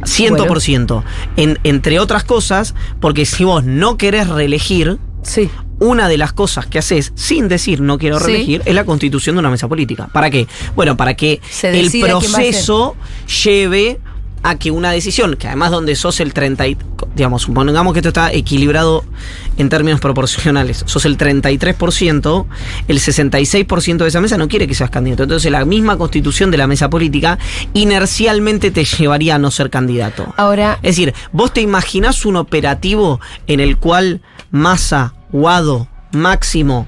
[0.05, 1.05] 100%.
[1.37, 5.49] En, entre otras cosas, porque si vos no querés reelegir, Sí.
[5.79, 8.27] una de las cosas que haces sin decir no quiero Sí.
[8.27, 10.09] reelegir es la constitución de una mesa política.
[10.13, 10.47] ¿Para qué?
[10.77, 12.95] Bueno, para que el a proceso
[13.45, 13.99] lleve
[14.45, 16.77] a que una decisión, que además donde sos el 30, y-
[17.15, 19.05] digamos, supongamos que esto está equilibrado
[19.57, 22.47] en términos proporcionales, sos el 33%,
[22.89, 25.23] el 66% de esa mesa no quiere que seas candidato.
[25.25, 27.39] Entonces la misma constitución de la mesa política
[27.73, 30.33] inercialmente te llevaría a no ser candidato.
[30.37, 36.87] Ahora, Es decir, vos te imaginás un operativo en el cual Massa, Guado, Máximo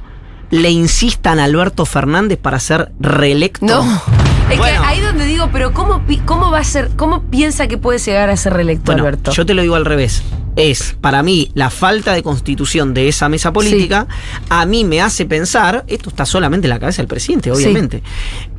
[0.50, 3.66] le insistan a Alberto Fernández para ser reelecto.
[3.66, 4.02] no.
[4.50, 4.82] Es Bueno.
[4.82, 6.90] que ahí donde digo, pero ¿cómo, ¿cómo va a ser?
[6.96, 9.32] ¿Cómo piensa que puede llegar a ser reelecto, Bueno, Alberto?
[9.32, 10.22] yo te lo digo al revés.
[10.54, 14.06] Es, para mí, la falta de constitución de esa mesa política,
[14.50, 17.64] a mí me hace pensar, esto está solamente en la cabeza del presidente, Sí.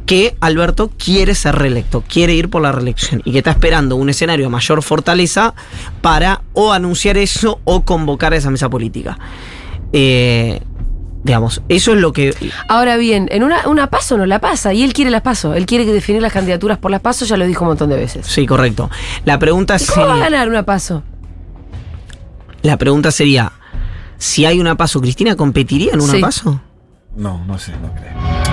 [0.06, 4.10] Que Alberto quiere ser reelecto, quiere ir por la reelección y que está esperando un
[4.10, 5.54] escenario de mayor fortaleza
[6.02, 9.18] para o anunciar eso o convocar a esa mesa política.
[9.94, 10.62] Eh,
[11.24, 12.36] digamos, eso es lo que...
[12.70, 15.56] Ahora bien, en una, una paso no la pasa y él quiere las paso.
[15.56, 17.96] Él quiere que definir las candidaturas por las pasos, ya lo dijo un montón de
[17.96, 18.28] veces.
[18.28, 18.92] Sí, correcto.
[19.26, 21.02] La pregunta ¿Y ¿Cómo va a ganar una paso?
[22.62, 23.52] la pregunta sería,
[24.18, 26.20] si hay una paso, ¿Cristina competiría en una Sí.
[26.22, 26.62] paso?
[27.16, 28.45] No, no sé, no creo.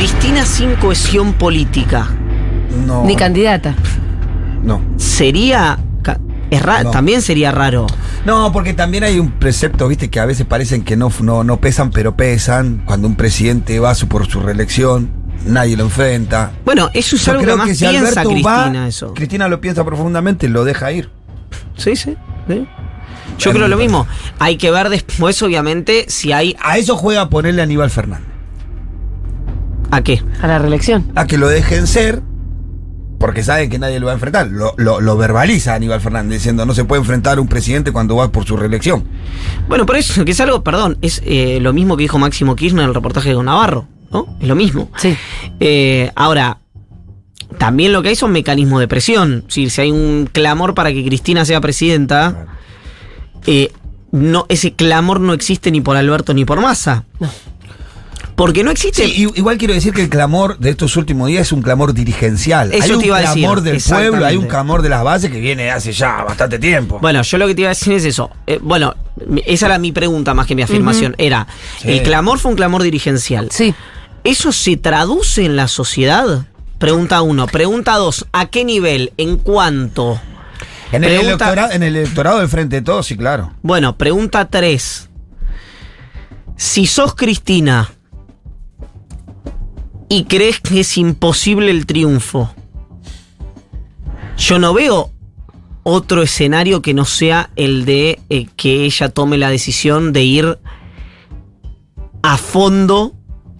[0.00, 2.08] Cristina sin cohesión política,
[2.86, 3.04] No.
[3.04, 3.74] Ni candidata.
[4.64, 4.80] No.
[4.96, 5.78] sería.
[6.00, 6.18] ca-
[6.50, 6.90] es ra- No.
[6.90, 7.86] También sería raro.
[8.24, 11.60] No, porque también hay un precepto, viste, que a veces parecen que no, no, no
[11.60, 12.82] pesan, pero pesan.
[12.86, 15.10] Cuando un presidente va su- por su reelección,
[15.44, 16.52] nadie lo enfrenta.
[16.64, 19.12] Bueno, eso es Yo algo que creo más que si piensa Alberto Cristina, va, eso.
[19.12, 21.10] Cristina lo piensa profundamente, lo deja ir.
[21.76, 22.16] Sí, sí.
[22.48, 22.66] sí.
[23.38, 24.06] Yo Es creo lo mismo.
[24.38, 26.56] Hay que ver después, obviamente, si hay.
[26.62, 28.30] A eso juega ponerle a Aníbal Fernández.
[29.90, 30.22] ¿A qué?
[30.40, 31.10] A la reelección.
[31.14, 32.22] A que lo dejen ser,
[33.18, 34.48] porque saben que nadie lo va a enfrentar.
[34.48, 38.16] Lo, lo- lo verbaliza Aníbal Fernández diciendo no se puede enfrentar a un presidente cuando
[38.16, 39.04] va por su reelección.
[39.68, 42.82] Bueno, por eso, que es algo, perdón, es eh, lo mismo que dijo Máximo Kirchner
[42.84, 44.36] en el reportaje con Navarro, ¿no?
[44.40, 44.90] Es lo mismo.
[44.96, 45.16] Sí.
[45.58, 46.58] Eh, ahora,
[47.58, 49.44] también lo que hay son mecanismos de presión.
[49.48, 52.46] Si, si hay un clamor para que Cristina sea presidenta,
[53.46, 53.70] eh,
[54.12, 57.04] no, ese clamor no existe ni por Alberto ni por Massa.
[58.40, 59.04] Porque no existe.
[59.04, 62.72] Sí, igual quiero decir que el clamor de estos últimos días es un clamor dirigencial.
[62.72, 65.04] Eso hay un te iba a decir, clamor del pueblo, hay un clamor de las
[65.04, 66.98] bases que viene de hace ya bastante tiempo.
[67.02, 68.30] Bueno, yo lo que te iba a decir es eso.
[68.46, 68.94] Eh, bueno,
[69.44, 71.14] esa era mi pregunta más que mi afirmación.
[71.18, 71.46] Era,
[71.82, 71.90] Sí.
[71.90, 73.48] el clamor fue un clamor dirigencial.
[73.50, 73.74] Sí.
[74.24, 76.46] ¿Eso se traduce en la sociedad?
[76.78, 77.46] Pregunta uno.
[77.46, 78.26] Pregunta dos.
[78.32, 79.12] ¿A qué nivel?
[79.18, 80.18] ¿En cuánto?
[80.92, 83.52] en, el pregunta- electorado, en el electorado del Frente de Todos, sí, claro.
[83.60, 85.10] Bueno, pregunta tres.
[86.56, 87.90] Si sos Cristina
[90.10, 92.52] y crees que es imposible el triunfo,
[94.36, 95.12] yo no veo
[95.84, 100.58] otro escenario que no sea el de eh, que ella tome la decisión de ir
[102.22, 103.14] a fondo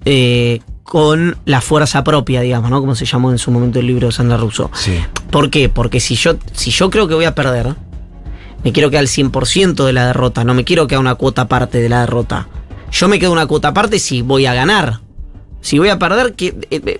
[0.05, 2.81] eh, con la fuerza propia, digamos, ¿no?
[2.81, 4.71] Como se llamó en su momento el libro de Sandra Rousseau.
[4.75, 4.99] Sí.
[5.31, 5.69] ¿Por qué?
[5.69, 7.77] Porque si yo, si yo creo que voy a perder,
[8.65, 11.81] me quiero quedar al 100% de la derrota, no me quiero quedar una cuota aparte
[11.81, 12.49] de la derrota.
[12.91, 15.01] Yo me quedo una cuota aparte si voy a ganar.
[15.61, 16.47] Si voy a perder, que.
[16.71, 16.99] eh, eh,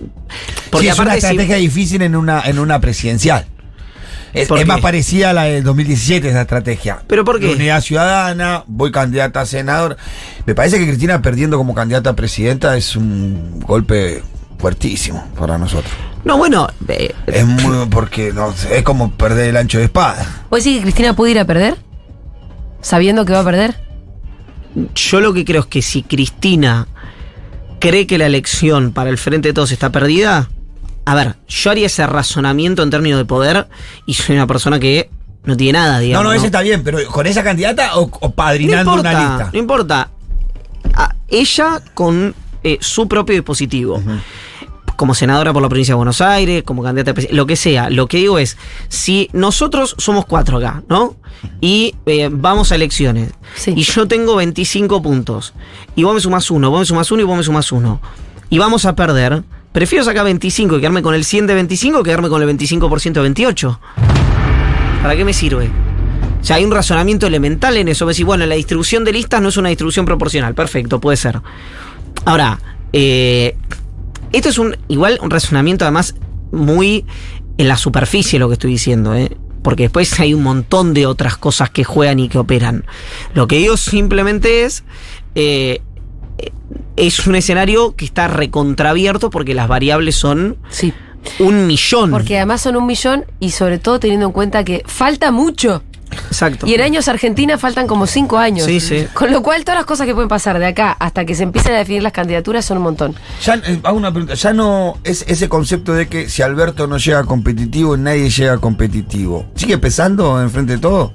[0.69, 3.45] porque Sí, es una si- estrategia difícil en una, en una presidencial.
[4.33, 7.03] Es, más parecida a la del 2017 esa estrategia.
[7.07, 7.47] ¿Pero por qué?
[7.49, 9.97] Unidad ciudadana, voy candidata a senador.
[10.45, 14.23] Me parece que Cristina perdiendo como candidata a presidenta es un golpe
[14.57, 15.91] fuertísimo para nosotros.
[16.23, 20.43] No, bueno, eh, Es muy porque no sé, es como perder el ancho de espada.
[20.49, 21.75] ¿Puede decir que Cristina puede ir a perder?
[22.81, 23.75] Sabiendo que va a perder.
[24.95, 26.87] yo lo que creo es que si Cristina
[27.81, 30.49] cree que la elección para el Frente de Todos está perdida,
[31.03, 33.67] a ver, yo haría ese razonamiento en términos de poder
[34.05, 35.09] y soy una persona que
[35.43, 36.23] no tiene nada, digamos.
[36.23, 39.19] no, no, ese está bien, pero ¿con esa candidata o, o No padrinando importa, una
[39.37, 39.49] lista?
[39.51, 40.09] no importa.
[40.93, 44.01] A- ella con eh, su propio dispositivo.
[45.01, 47.89] Como senadora por la provincia de Buenos Aires, como candidata a presi- lo que sea.
[47.89, 48.55] Lo que digo es,
[48.87, 51.15] si nosotros somos cuatro acá, ¿no?
[51.59, 53.31] Y eh, vamos a elecciones.
[53.55, 53.73] Sí.
[53.75, 55.55] Y yo tengo 25 puntos.
[55.95, 57.99] Y vos me sumás uno, vos me sumás uno y vos me sumás uno.
[58.51, 59.41] Y vamos a perder.
[59.71, 63.11] Prefiero sacar 25 y quedarme con el 100 de 25 que quedarme con el 25%
[63.13, 63.79] de 28.
[65.01, 65.71] ¿Para qué me sirve?
[66.39, 68.05] O sea, hay un razonamiento elemental en eso.
[68.05, 70.53] Me decís, bueno, la distribución de listas no es una distribución proporcional.
[70.53, 71.41] Perfecto, puede ser.
[72.25, 72.59] Ahora,
[72.93, 73.57] eh,
[74.31, 76.15] esto es un igual un razonamiento además
[76.51, 77.05] muy
[77.57, 79.35] en la superficie lo que estoy diciendo, ¿eh?
[79.63, 82.85] Porque después hay un montón de otras cosas que juegan y que operan.
[83.33, 84.83] Lo que digo simplemente es...
[85.35, 85.81] eh,
[86.95, 90.93] es un escenario que está recontrabierto porque las variables son Sí.
[91.39, 92.11] un millón.
[92.11, 95.83] Porque además son un millón y sobre todo teniendo en cuenta que falta mucho.
[96.11, 96.67] Exacto.
[96.67, 98.65] Y en años Argentina faltan como cinco años.
[98.65, 99.07] Sí, sí.
[99.13, 101.73] Con lo cual todas las cosas que pueden pasar de acá hasta que se empiecen
[101.73, 103.15] a definir las candidaturas son un montón.
[103.43, 106.97] Ya, eh, hago una pregunta, ya no es ese concepto de que si Alberto no
[106.97, 109.45] llega competitivo, nadie llega competitivo.
[109.55, 111.13] ¿Sigue pesando enfrente de todo?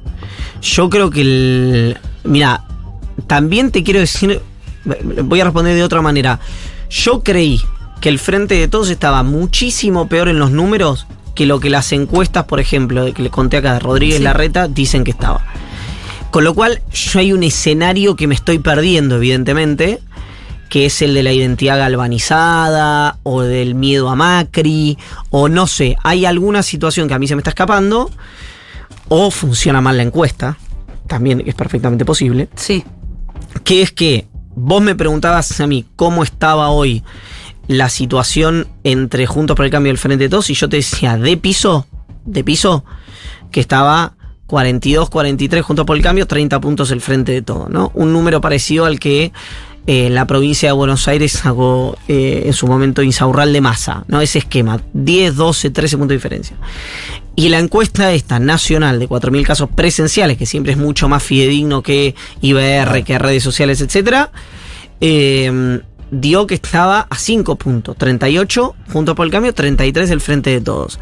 [0.62, 1.98] Yo creo que el.
[2.24, 2.64] Mira,
[3.26, 4.40] también te quiero decir.
[4.84, 6.38] Voy a responder de otra manera.
[6.88, 7.60] Yo creí
[8.00, 11.06] que el frente de todos estaba muchísimo peor en los números
[11.36, 14.24] que lo que las encuestas, por ejemplo, de que le conté acá de Rodríguez Sí.
[14.24, 15.44] Larreta, dicen que estaba.
[16.32, 20.00] Con lo cual, yo hay un escenario que me estoy perdiendo, evidentemente,
[20.68, 24.98] que es el de la identidad galvanizada, o del miedo a Macri,
[25.30, 28.10] o no sé, hay alguna situación que a mí se me está escapando,
[29.08, 30.58] o funciona mal la encuesta,
[31.06, 32.82] también es perfectamente posible, Sí.
[33.62, 37.04] que es que vos me preguntabas a mí cómo estaba hoy
[37.68, 40.76] la situación entre Juntos por el Cambio y el Frente de Todos y yo te
[40.76, 41.86] decía de piso,
[42.24, 42.84] de piso,
[43.50, 44.14] que estaba
[44.46, 47.90] 42, 43 Juntos por el Cambio, 30 puntos el Frente de Todos, ¿no?
[47.94, 49.32] Un número parecido al que
[49.88, 54.20] eh, la provincia de Buenos Aires sacó eh, en su momento Insaurral de masa, ¿no?
[54.20, 56.56] Ese esquema, 10, 12, 13 puntos de diferencia.
[57.34, 61.82] Y la encuesta esta nacional de 4.000 casos presenciales, que siempre es mucho más fidedigno
[61.82, 64.32] que IBR, que redes sociales, etcétera,
[65.00, 67.96] eh, dio que estaba a 5 puntos.
[67.96, 70.98] 38 junto por el cambio, 33 el frente de todos.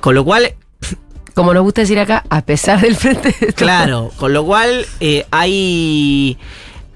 [0.00, 0.54] Con lo cual,
[1.34, 3.54] Como nos gusta decir acá, a pesar del frente de todos.
[3.54, 6.38] claro, con lo cual eh, hay,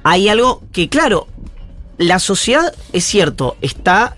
[0.03, 1.29] hay algo que, claro,
[1.99, 4.17] la sociedad, es cierto, está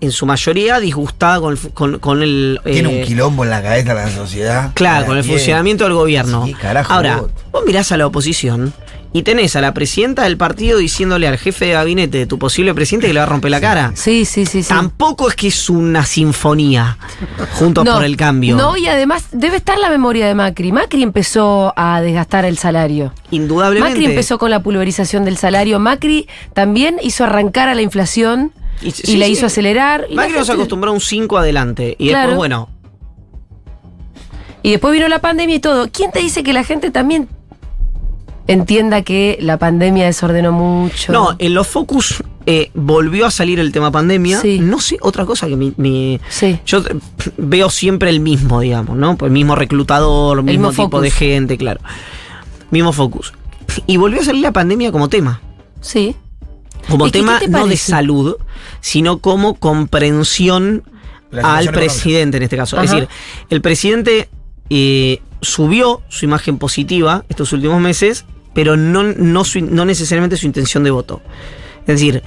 [0.00, 2.60] en su mayoría disgustada con el, con, con el...
[2.64, 4.70] Tiene eh, un quilombo en la cabeza la sociedad.
[4.74, 6.44] Claro, con el funcionamiento del gobierno.
[6.46, 7.30] Sí, carajo, Ahora, vos.
[7.52, 8.72] vos mirás a la oposición
[9.16, 12.74] y tenés a la presidenta del partido diciéndole al jefe de gabinete de tu posible
[12.74, 13.92] presidente que le va a romper la cara.
[13.94, 14.68] Sí, sí, sí, sí.
[14.68, 16.98] Tampoco es que es una sinfonía
[17.52, 18.56] juntos por el cambio.
[18.56, 20.72] No, y además debe estar la memoria de Macri.
[20.72, 23.14] Macri empezó a desgastar el salario.
[23.30, 23.90] Indudablemente.
[24.00, 25.78] Macri empezó con la pulverización del salario.
[25.78, 29.32] Macri también hizo arrancar a la inflación y, sí, la sí.
[29.32, 30.06] hizo acelerar.
[30.12, 31.94] Macri nos gente- acostumbró a un 5 adelante.
[32.00, 32.30] Y Claro.
[32.30, 32.68] después, bueno,
[34.62, 35.88] Y después vino la pandemia y todo.
[35.92, 37.28] ¿Quién te dice que la gente también
[38.46, 41.12] entienda que la pandemia desordenó mucho?
[41.12, 44.40] no, en los focus eh, volvió a salir el tema pandemia.
[44.40, 44.58] Sí.
[44.60, 45.72] No sé, otra cosa que mi.
[45.78, 46.58] mi- Sí.
[46.66, 46.96] Yo eh,
[47.38, 49.16] veo siempre el mismo, digamos, ¿no?
[49.16, 51.80] Pues el mismo reclutador, el mismo, mismo tipo de gente, claro.
[52.70, 53.32] Mismo focus.
[53.86, 55.40] Y volvió a salir la pandemia como tema.
[55.80, 56.14] Sí.
[56.90, 58.36] Como ¿Y qué- tema qué te no de salud,
[58.82, 60.82] sino como comprensión
[61.42, 62.80] al presidente en este caso.
[62.80, 63.08] Es decir,
[63.48, 64.28] el presidente
[64.70, 70.46] eh, subió su imagen positiva estos últimos meses, pero no, no, su- no necesariamente su
[70.46, 71.20] intención de voto.
[71.80, 72.22] Es decir,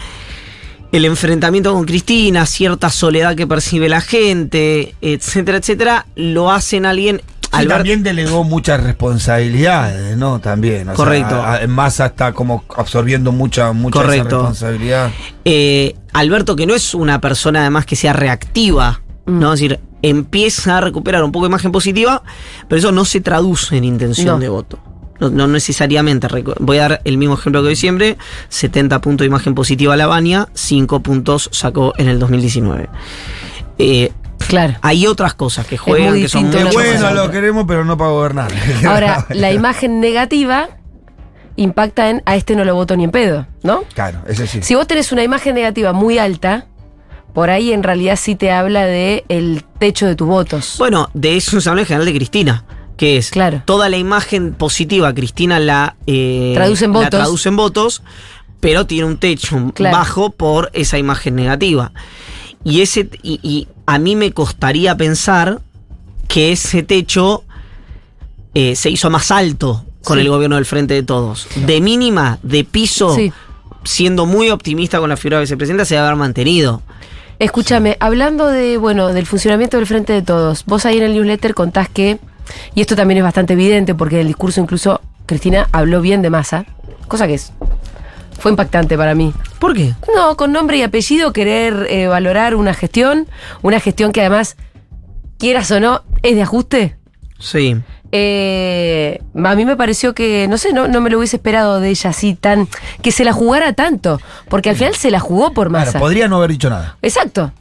[0.92, 7.22] el enfrentamiento con Cristina, cierta soledad que percibe la gente, etcétera, etcétera, lo hacen alguien.
[7.42, 10.40] Sí, Albert- también delegó muchas responsabilidades, ¿no?
[10.40, 10.90] También.
[10.90, 11.36] o Correcto.
[11.36, 15.12] a- a- en masa está como absorbiendo mucha, mucha esa responsabilidad.
[15.46, 19.54] Eh, Alberto, que no es una persona además que sea reactiva, ¿no?
[19.54, 22.22] Es decir, empieza a recuperar un poco de imagen positiva,
[22.68, 24.40] pero eso no se traduce en intención No.
[24.40, 24.80] de voto.
[25.20, 26.28] No, no necesariamente.
[26.60, 28.18] Voy a dar el mismo ejemplo que diciembre:
[28.50, 32.90] 70 puntos de imagen positiva a la Baña, 5 puntos sacó en el 2019.
[33.80, 34.12] Eh,
[34.48, 34.76] Claro.
[34.82, 37.98] hay otras cosas que juegan muy que son más bueno, a lo queremos, pero no
[37.98, 38.52] para gobernar.
[38.88, 40.70] Ahora, la imagen negativa
[41.58, 43.84] impacta en a este no lo voto ni en pedo, ¿no?
[43.94, 44.62] Claro, ese sí.
[44.62, 46.68] Si vos tenés una imagen negativa muy alta,
[47.34, 50.76] por ahí en realidad sí te habla de el techo de tus votos.
[50.78, 52.64] Bueno, de eso se habla en general de Cristina,
[52.98, 53.62] que es Claro.
[53.66, 57.10] toda la imagen positiva, Cristina la, eh, Traduce en la votos.
[57.12, 58.02] traduce en votos,
[58.60, 59.96] pero tiene un techo Claro.
[59.98, 61.92] bajo por esa imagen negativa.
[62.64, 65.62] Y, ese, y, y a mí me costaría pensar
[66.28, 67.44] que ese techo
[68.54, 70.24] eh, se hizo más alto con Sí.
[70.24, 71.48] el gobierno del Frente de Todos.
[71.68, 73.32] De mínima, de piso, Sí.
[73.84, 76.82] siendo muy optimista con la figura de vicepresidenta, se debe haber mantenido.
[77.40, 81.54] Escúchame, hablando de, bueno, del funcionamiento del Frente de Todos, vos ahí en el newsletter
[81.54, 82.18] contás que,
[82.76, 86.30] y esto también es bastante evidente porque en el discurso incluso Cristina habló bien de
[86.30, 86.66] masa,
[87.08, 87.52] cosa que es,
[88.40, 89.34] fue impactante para mí.
[89.60, 89.94] ¿Por qué?
[90.16, 93.28] No, con nombre y apellido querer eh, valorar una gestión,
[93.62, 94.56] una gestión que además,
[95.38, 96.96] quieras o no, es de ajuste.
[97.40, 97.76] Sí.
[98.12, 101.90] Eh, a mí me pareció que, no sé, no, no me lo hubiese esperado de
[101.90, 102.68] ella así tan,
[103.02, 106.00] que se la jugara tanto, porque al final se la jugó por Claro, masa.
[106.00, 106.98] podría no haber dicho nada.
[107.02, 107.52] Exacto.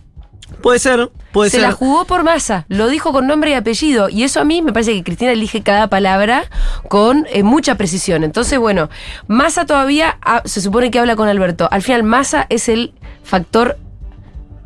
[0.62, 1.66] Puede ser, puede se ser.
[1.66, 4.08] la jugó por masa, lo dijo con nombre y apellido.
[4.08, 6.44] Y eso a mí me parece que Cristina elige cada palabra
[6.88, 8.24] con eh, mucha precisión.
[8.24, 8.88] Entonces, bueno,
[9.28, 11.68] Massa todavía ah, se supone que habla con Alberto.
[11.70, 13.78] Al final, Massa es el factor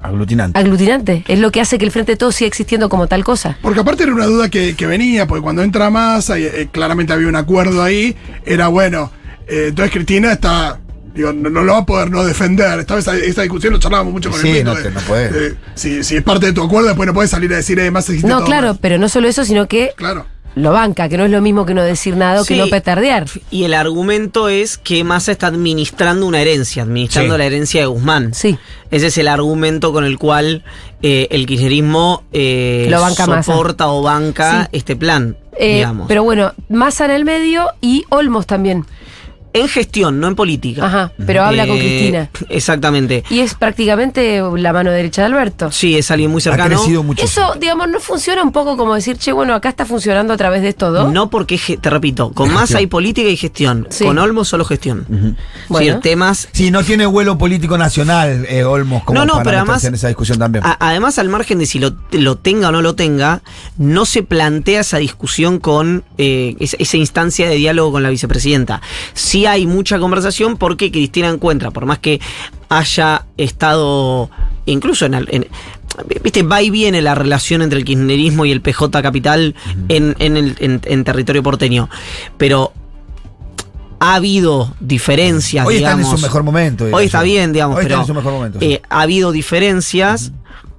[0.03, 0.59] Aglutinante.
[0.59, 3.59] aglutinante, es lo que hace que el Frente de Todos siga existiendo como tal cosa.
[3.61, 7.12] Porque aparte era una duda que, que venía, porque cuando entra Massa, y, eh, claramente
[7.12, 8.16] había un acuerdo ahí,
[8.47, 9.11] era bueno,
[9.47, 10.81] eh, entonces Cristina está,
[11.14, 12.79] digo, no, no lo va a poder no defender.
[12.81, 15.01] Esta vez esa discusión lo charlábamos mucho con Sí, el Pinto no de- te- no
[15.01, 15.33] podés.
[15.33, 17.90] de- si, si es parte de tu acuerdo, después no puedes salir a decir, eh,
[17.90, 18.79] Massa hiciste No, todo claro, mal.
[18.81, 20.27] pero no solo eso, sino que Claro.
[20.57, 22.61] lo banca, que no es lo mismo que no decir nada o que Sí.
[22.61, 23.27] no petardear.
[23.51, 27.38] Y el argumento es que Massa está administrando una herencia, administrando Sí.
[27.38, 28.35] la herencia de Guzmán.
[28.35, 28.59] Sí.
[28.90, 30.64] Ese es el argumento con el cual
[31.03, 33.53] eh, el kirchnerismo eh, Lo banca Massa.
[33.53, 34.79] soporta o banca Sí.
[34.79, 36.09] este plan, Eh, digamos.
[36.09, 38.85] pero bueno, Massa en el medio y Olmos también.
[39.52, 40.86] En gestión, no en política.
[40.86, 42.30] Ajá, pero habla con Eh, Cristina.
[42.48, 43.24] Exactamente.
[43.30, 45.70] Y es prácticamente la mano derecha de Alberto.
[45.72, 46.76] Sí, es alguien muy Ha cercano.
[46.76, 47.24] crecido mucho.
[47.24, 50.62] Eso, digamos, no funciona un poco como decir, che, bueno, acá está funcionando a través
[50.62, 51.12] de esto dos.
[51.12, 53.86] No porque, te repito, con Massa hay política y gestión.
[53.90, 54.04] Sí.
[54.04, 55.36] Con Olmos solo gestión.
[55.68, 55.94] Bueno.
[55.96, 59.56] Sí, temas Sí, no tiene vuelo político nacional, eh, Olmos, como No, no, para pero
[59.58, 60.64] además- en esa discusión también.
[60.64, 63.42] A- además, al margen de si lo, lo tenga o no lo tenga,
[63.78, 68.80] no se plantea esa discusión con eh, esa, esa instancia de diálogo con la vicepresidenta.
[69.14, 72.20] Sí hay mucha conversación porque Cristina encuentra, por más que
[72.68, 74.31] haya estado
[74.66, 75.14] incluso en...
[75.14, 75.46] en-
[76.22, 79.55] Viste, va y viene la relación entre el kirchnerismo y el PJ Capital
[79.88, 81.90] en, en el- en- en territorio porteño.
[82.38, 82.72] Pero
[83.98, 86.20] ha habido diferencias, Hoy están en digamos.
[86.20, 86.85] su mejor momento.
[86.92, 87.24] Hoy está yo.
[87.24, 88.61] bien, digamos, Hoy pero en su mejor momento.
[88.61, 88.66] sí.
[88.66, 90.33] eh, ha habido diferencias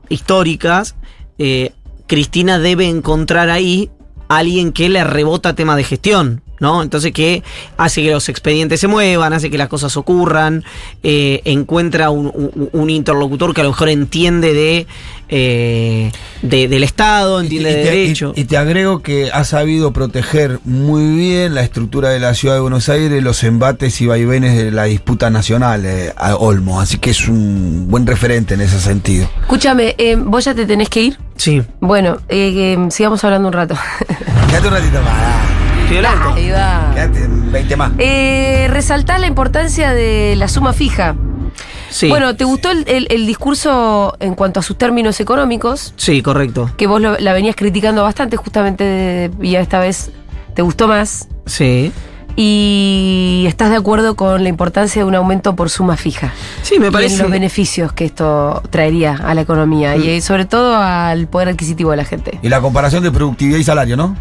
[0.10, 0.95] históricas.
[1.38, 1.74] eh,
[2.08, 3.89] Cristina debe encontrar ahí
[4.28, 6.82] a alguien que le rebota tema de gestión, ¿no?
[6.82, 7.43] Entonces que
[7.76, 10.63] hace que los expedientes se muevan, hace que las cosas ocurran,
[11.04, 14.88] eh, encuentra un, un- un interlocutor que a lo mejor entiende de,
[15.28, 18.34] eh, de- del Estado, entiende y de te- derecho.
[18.36, 22.56] Y, y te agrego que ha sabido proteger muy bien la estructura de la ciudad
[22.56, 26.80] de Buenos Aires, los embates y vaivenes de la disputa nacional eh, a Olmo.
[26.80, 29.28] Así que es un buen referente en ese sentido.
[29.41, 31.17] Escúchame, eh, vos ya te tenés que ir.
[31.36, 31.62] sí.
[31.80, 33.76] Bueno, eh, eh, sigamos hablando un rato.
[34.50, 35.51] Quédate un ratito más.
[35.99, 36.91] Ahí va.
[36.93, 37.91] Quédate 20 más.
[37.97, 41.15] Eh, resaltar la importancia de la suma fija.
[41.89, 42.08] Sí.
[42.08, 45.93] Bueno, ¿te gustó el, el- el discurso en cuanto a sus términos económicos?
[45.97, 46.71] Sí, correcto.
[46.77, 50.12] Que vos lo- la venías criticando bastante justamente y esta vez
[50.56, 51.27] te gustó más.
[51.45, 51.91] Sí.
[52.36, 56.34] Y estás de acuerdo con la importancia de un aumento por suma fija.
[56.63, 57.17] Sí, me Y en parece.
[57.24, 61.91] los beneficios que esto traería a la economía y eh, sobre todo al poder adquisitivo
[61.91, 62.39] de la gente.
[62.41, 64.15] Y la comparación de productividad y salario, ¿no?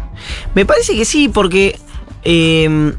[0.55, 1.79] Me parece que sí, porque.
[2.23, 2.93] eh,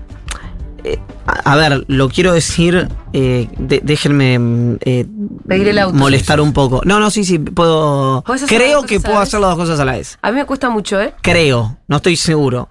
[0.84, 2.88] eh, a a ver, lo quiero decir.
[3.12, 4.38] eh, de- déjenme.
[4.38, 5.06] mm, eh,
[5.50, 5.96] el auto.
[5.96, 6.80] molestar un poco.
[6.84, 8.22] No, no, sí, sí, puedo.
[8.26, 10.18] ¿Podés hacer las Creo que puedo hacer las dos cosas a la vez.
[10.22, 11.14] A mí me cuesta mucho, ¿eh?
[11.22, 12.68] Creo, no estoy seguro.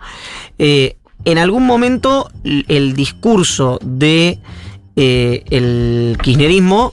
[0.60, 4.40] Eh, en algún momento, el discurso de
[4.96, 6.92] eh, el kirchnerismo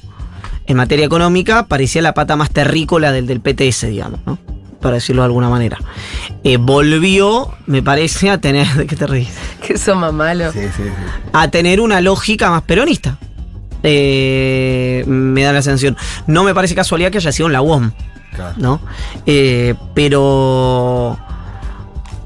[0.67, 4.39] en materia económica parecía la pata más terrícola del, del PTS, digamos, ¿no?
[4.81, 5.79] Para decirlo de alguna manera.
[6.45, 8.67] Eh, volvió, me parece, a tener.
[8.77, 9.31] ¿De qué te ríes?
[9.67, 10.53] Que son más malos.
[10.53, 10.91] Sí, sí, sí.
[11.33, 13.19] a tener una lógica más peronista.
[13.83, 15.97] Eh, me da la sensación.
[16.27, 17.91] No me parece casualidad que haya sido en la UOM,
[18.35, 18.55] Claro.
[18.59, 18.81] ¿no?
[19.27, 21.19] Eh, pero.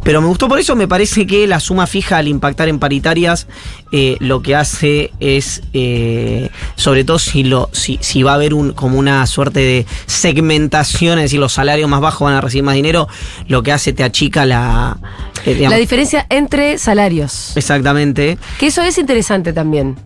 [0.04, 3.46] Pero me gustó por eso, me parece que la suma fija al impactar en paritarias
[3.92, 8.52] eh, lo que hace es, eh, sobre todo si, lo, si, si va a haber
[8.52, 12.64] un, como una suerte de segmentación, es decir, los salarios más bajos van a recibir
[12.64, 13.06] más dinero,
[13.46, 14.98] lo que hace te achica la...
[15.46, 17.52] eh, digamos- La diferencia entre salarios.
[17.56, 18.38] exactamente.
[18.58, 19.96] Que eso es interesante también.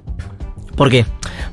[0.77, 1.07] ¿Por qué?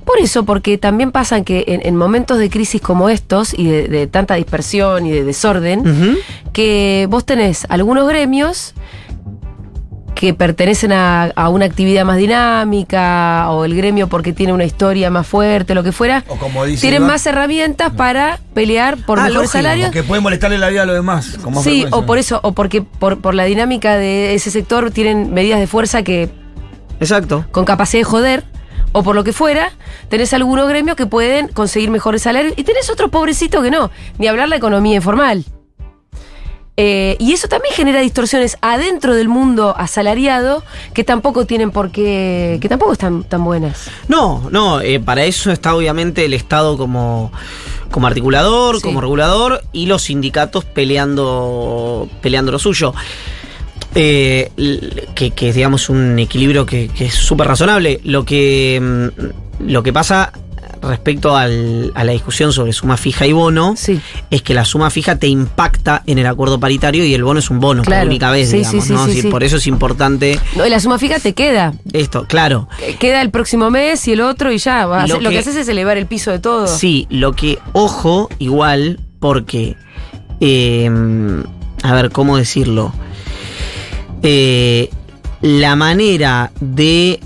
[0.05, 3.87] Por eso, porque también pasa que en, en momentos de crisis como estos y de,
[3.87, 6.17] de tanta dispersión y de desorden,
[6.51, 8.73] que vos tenés algunos gremios
[10.15, 15.09] que pertenecen a, a una actividad más dinámica o el gremio porque tiene una historia
[15.09, 19.19] más fuerte, lo que fuera, O como dice tienen Iván, más herramientas para pelear por
[19.19, 19.89] Ah, mejores salarios.
[19.91, 21.37] Que puede molestarle la vida a los demás.
[21.43, 24.91] con más Sí, o por eso, o porque por, por la dinámica de ese sector
[24.91, 26.29] tienen medidas de fuerza que
[26.99, 27.45] Exacto.
[27.51, 28.43] con capacidad de joder,
[28.93, 29.73] o por lo que fuera,
[30.07, 34.27] tenés algunos gremios que pueden conseguir mejores salarios y tenés otros pobrecitos que no, ni
[34.27, 35.43] hablar la economía informal.
[36.75, 40.63] Eh, y eso también genera distorsiones adentro del mundo asalariado
[40.95, 43.91] que tampoco tienen por qué, que tampoco están tan buenas.
[44.07, 47.31] No, no, eh, para eso está obviamente el Estado como,
[47.91, 48.81] como articulador, Sí.
[48.81, 52.95] como regulador y los sindicatos peleando, peleando lo suyo.
[53.95, 54.51] Eh,
[55.15, 57.99] que, que es, digamos, un equilibrio que, que es súper razonable.
[58.03, 60.31] Lo que, mm, lo que pasa
[60.81, 64.01] respecto al- a la discusión sobre suma fija y bono Sí.
[64.29, 67.49] es que la suma fija te impacta en el acuerdo paritario y el bono es
[67.49, 68.01] un bono Claro.
[68.01, 69.05] por única vez, Sí, digamos, sí, ¿no?
[69.07, 69.29] decir.
[69.29, 71.73] Por eso es importante No, y la suma fija te queda.
[71.93, 72.67] esto, claro.
[72.79, 74.83] Que- Queda el próximo mes y el otro y ya.
[74.83, 76.67] hacer- lo, que, que- haces es elevar el piso de todo.
[76.67, 79.77] Sí, lo que, ojo, igual, porque,
[80.41, 80.91] eh,
[81.83, 82.91] a ver, ¿cómo decirlo?
[84.23, 84.89] Eh,
[85.41, 87.19] la manera de,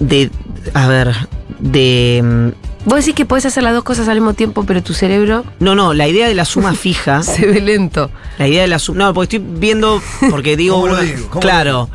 [0.00, 0.30] de,
[0.74, 1.14] a ver,
[1.58, 4.94] de, mm, Vos decís que podés hacer las dos cosas al mismo tiempo, pero tu
[4.94, 8.10] cerebro no, no, la idea de la suma fija, se ve lento.
[8.38, 11.28] la idea de la suma, no, porque estoy viendo, porque digo, ¿Cómo lo una- digo?
[11.28, 11.90] ¿Cómo claro,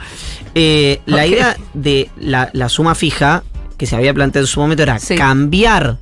[0.53, 3.43] eh, la idea de la, la suma fija
[3.77, 5.15] que se había planteado en su momento era Sí.
[5.15, 5.97] cambiar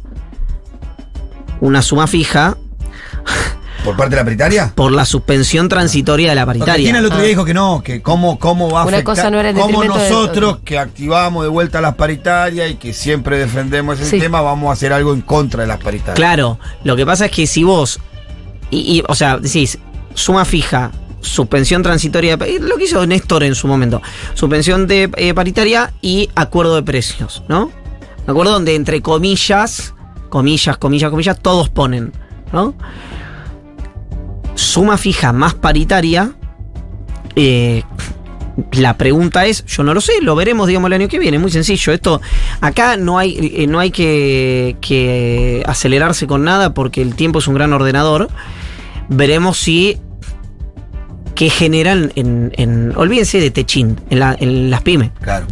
[1.61, 2.57] una suma fija
[3.83, 4.71] ¿Por parte de la paritaria?
[4.75, 6.75] por la suspensión transitoria de la Porque paritaria.
[6.75, 7.29] Cristina el otro día Ah.
[7.29, 9.81] dijo que no, que cómo, cómo va a Una afectar, cosa no era en cómo
[9.81, 14.19] de- nosotros que activamos de vuelta las paritarias y que siempre defendemos ese Sí.
[14.19, 16.15] tema, vamos a hacer algo en contra de las paritarias.
[16.15, 17.99] Claro, lo que pasa es que si vos,
[18.69, 19.79] y, y, o sea, decís,
[20.13, 20.91] suma fija,
[21.21, 24.01] suspensión transitoria, de- lo que hizo Néstor en su momento,
[24.33, 27.71] suspensión de eh, paritaria y acuerdo de precios, ¿no?
[28.25, 29.93] Un acuerdo donde entre comillas,
[30.29, 32.13] comillas, comillas, comillas, todos ponen,
[32.53, 32.75] ¿no?
[34.59, 36.31] Suma fija más paritaria,
[37.35, 37.83] eh,
[38.73, 41.49] la pregunta es, yo no lo sé, lo veremos, digamos, el año que viene, muy
[41.49, 41.93] sencillo.
[41.93, 42.19] Esto,
[42.59, 47.47] acá no hay, eh, no hay que, que acelerarse con nada porque el tiempo es
[47.47, 48.27] un gran ordenador.
[49.07, 49.97] Veremos si
[51.35, 55.11] que generan en, en- olvídense de Techín, en, la- en las pymes.
[55.21, 55.45] Claro.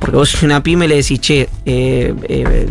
[0.00, 2.66] Porque vos una pyme le decís, che, eh, eh,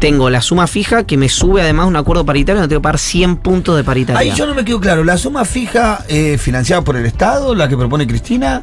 [0.00, 2.98] tengo la suma fija que me sube además un acuerdo paritario, no tengo que pagar
[2.98, 4.20] 100 puntos de paritaria.
[4.20, 7.68] Ahí yo no me quedo claro, ¿la suma fija eh, financiada por el Estado, la
[7.68, 8.60] que propone Cristina?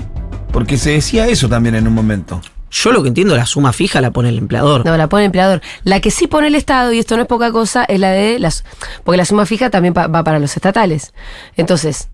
[0.51, 2.41] Porque se decía eso también en un momento.
[2.71, 4.85] Yo lo que entiendo, la suma fija la pone el empleador.
[4.85, 5.61] No, la pone el empleador.
[5.83, 8.39] La que sí pone el Estado, y esto no es poca cosa, es la de
[8.39, 8.63] las.
[9.03, 11.13] Porque la suma fija también pa- va para los estatales.
[11.55, 12.09] Entonces,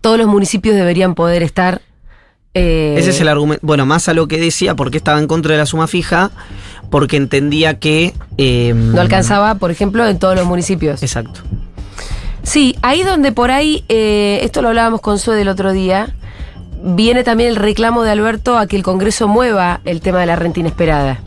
[0.00, 1.80] todos los municipios deberían poder estar.
[2.54, 3.66] eh, Ese es el argumento.
[3.66, 6.30] Bueno, más a lo que decía, porque estaba en contra de la suma fija,
[6.90, 8.12] porque entendía que.
[8.38, 11.02] eh, No alcanzaba, por ejemplo, en todos los municipios.
[11.02, 11.40] Exacto.
[12.42, 16.14] Sí, ahí donde por ahí, eh, esto lo hablábamos con Sue del otro día,
[16.82, 20.36] viene también el reclamo de Alberto a que el Congreso mueva el tema de la
[20.36, 21.20] renta inesperada.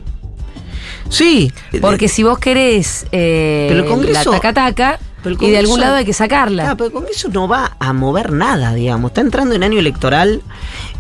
[1.09, 1.51] Sí.
[1.81, 6.05] Porque si vos querés eh, Pero el Congreso- la taca-taca, y de algún lado hay
[6.05, 6.63] que sacarla.
[6.63, 9.11] Claro, pero el Congreso no va a mover nada, digamos.
[9.11, 10.41] Está entrando en año electoral.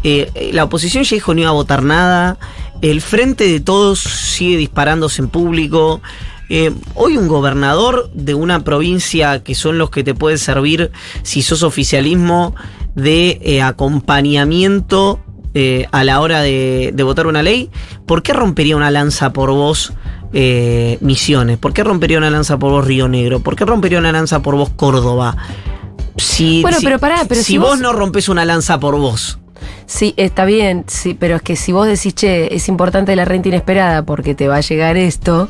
[0.03, 2.37] eh, eh, la oposición ya dijo no iba a votar nada.
[2.81, 6.01] El frente de todos sigue disparándose en público.
[6.49, 10.91] Eh, hoy un gobernador de una provincia que son los que te pueden servir
[11.21, 12.55] si sos oficialismo
[12.95, 15.19] de eh, acompañamiento
[15.53, 17.69] eh, a la hora de, de votar una ley,
[18.07, 19.93] ¿por qué rompería una lanza por vos
[20.33, 21.57] eh, Misiones?
[21.57, 23.39] ¿Por qué rompería una lanza por vos Río Negro?
[23.39, 25.35] ¿Por qué rompería una lanza por vos Córdoba?
[26.17, 28.97] Si, Bueno, si- pero pará, pero si, si vos, vos- no rompes una lanza por
[28.97, 29.39] vos.
[29.85, 33.47] Sí, está bien, sí, pero es que si vos decís, che, es importante la renta
[33.49, 35.49] inesperada porque te va a llegar esto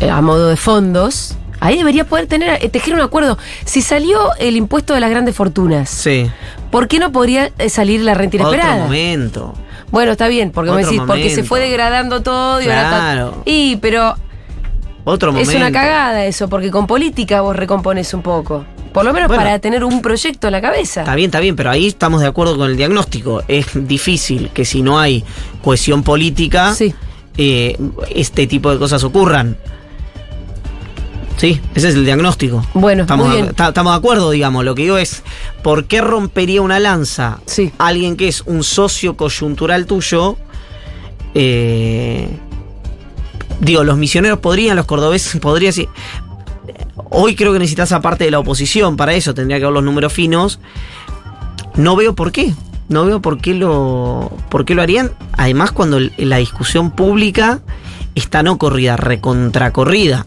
[0.00, 3.38] eh, a modo de fondos, ahí debería poder tener, eh, tejer un acuerdo.
[3.64, 6.30] Si salió el impuesto de las grandes fortunas, Sí.
[6.70, 8.84] ¿por qué no podría eh, salir la renta Otro inesperada?
[8.84, 9.54] momento.
[9.90, 13.42] Bueno, está bien, porque me decís, porque se fue degradando todo y ahora está- Claro.
[13.46, 14.14] Y, pero
[15.04, 15.50] Otro momento.
[15.50, 18.64] es una cagada eso, porque con política vos recompones un poco.
[18.92, 19.42] Por lo menos Bueno.
[19.44, 21.00] para tener un proyecto en la cabeza.
[21.02, 23.42] Está bien, está bien, pero ahí estamos de acuerdo con el diagnóstico.
[23.48, 25.24] Es difícil que si no hay
[25.62, 26.94] cohesión política, Sí.
[27.36, 27.76] eh,
[28.14, 29.56] este tipo de cosas ocurran.
[31.38, 32.64] Sí, ese es el diagnóstico.
[32.74, 33.54] Bueno, estamos, muy bien.
[33.54, 34.64] ta- estamos de acuerdo, digamos.
[34.64, 35.22] Lo que digo es,
[35.62, 37.72] ¿por qué rompería una lanza Sí.
[37.78, 40.36] alguien que es un socio coyuntural tuyo?
[41.34, 42.28] Eh,
[43.60, 45.88] digo, los misioneros podrían, los cordobeses podrían, sí.
[47.10, 50.12] Hoy creo que necesitas aparte de la oposición para eso, tendría que ver los números
[50.12, 50.58] finos.
[51.76, 52.52] No veo por qué.
[52.88, 55.12] No veo por qué lo, por qué lo harían.
[55.32, 57.60] Además, cuando la discusión pública
[58.14, 60.26] está no corrida, recontracorrida.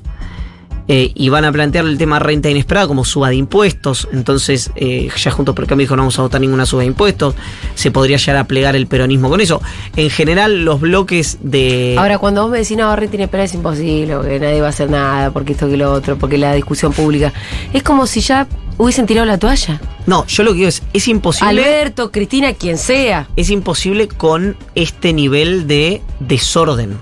[0.88, 4.08] Eh, y van a plantear el tema renta inesperada como suba de impuestos.
[4.12, 6.88] Entonces, eh, ya junto por el cambio dijo no vamos a votar ninguna suba de
[6.88, 7.36] impuestos.
[7.76, 9.62] Se podría llegar a plegar el peronismo con eso.
[9.96, 11.96] En general, los bloques de.
[11.98, 14.90] Ahora, cuando vos me decís, no, renta inesperada es imposible, porque nadie va a hacer
[14.90, 17.32] nada, porque esto que lo otro, porque la discusión pública.
[17.74, 19.80] Es como si ya hubiesen tirado la toalla.
[20.08, 21.50] no, yo lo que digo es, es imposible.
[21.50, 23.28] Alberto, Cristina, quien sea.
[23.36, 26.98] es imposible con este nivel de desorden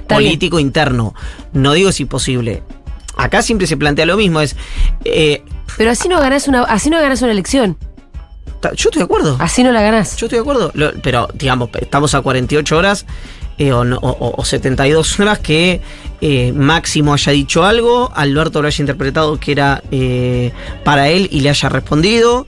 [0.00, 1.14] Está político interno.
[1.52, 2.62] No digo es imposible.
[3.24, 4.56] Acá siempre se plantea lo mismo, es
[5.04, 5.42] eh,
[5.76, 7.76] Pero así no ganás una, así no ganás una elección.
[8.62, 9.36] yo estoy de acuerdo.
[9.40, 10.16] Así no la ganás.
[10.16, 10.70] Yo estoy de acuerdo.
[10.74, 13.06] Lo- pero, digamos, estamos a 48 horas
[13.58, 15.80] eh, o, no- o- o 72 horas que
[16.22, 20.52] eh, Máximo haya dicho algo, Alberto lo haya interpretado que era eh,
[20.84, 22.46] para él y le haya respondido.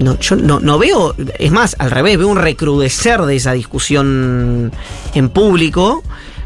[0.00, 4.72] No, yo no, no veo, es más, al revés, veo un recrudecer de esa discusión
[5.14, 6.02] en público,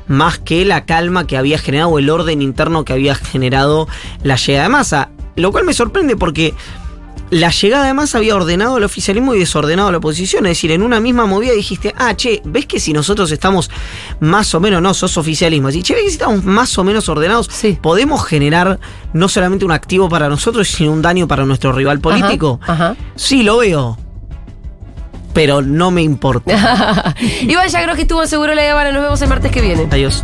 [0.06, 3.88] más que la calma que había generado o el orden interno que había generado
[4.22, 5.10] la llegada de masa.
[5.36, 6.54] Lo cual me sorprende porque
[7.30, 10.46] la llegada de Massa había ordenado al oficialismo y desordenado a la oposición.
[10.46, 13.70] Es decir, en una misma movida dijiste, ah, che, ¿ves que si nosotros estamos
[14.20, 15.68] más o menos, no, sos oficialismo?
[15.68, 17.48] Así, che, ¿ves que si estamos más o menos ordenados?
[17.50, 17.78] Sí.
[17.80, 18.78] ¿Podemos generar
[19.12, 22.60] no solamente un activo para nosotros, sino un daño para nuestro rival político?
[22.62, 22.72] Ajá.
[22.72, 22.96] ajá.
[23.16, 23.98] Sí, lo veo.
[25.34, 27.14] Pero no me importa.
[27.42, 28.92] Iván Yagros que estuvo seguro la Habana.
[28.92, 29.86] Nos vemos el martes que viene.
[29.90, 30.22] Adiós.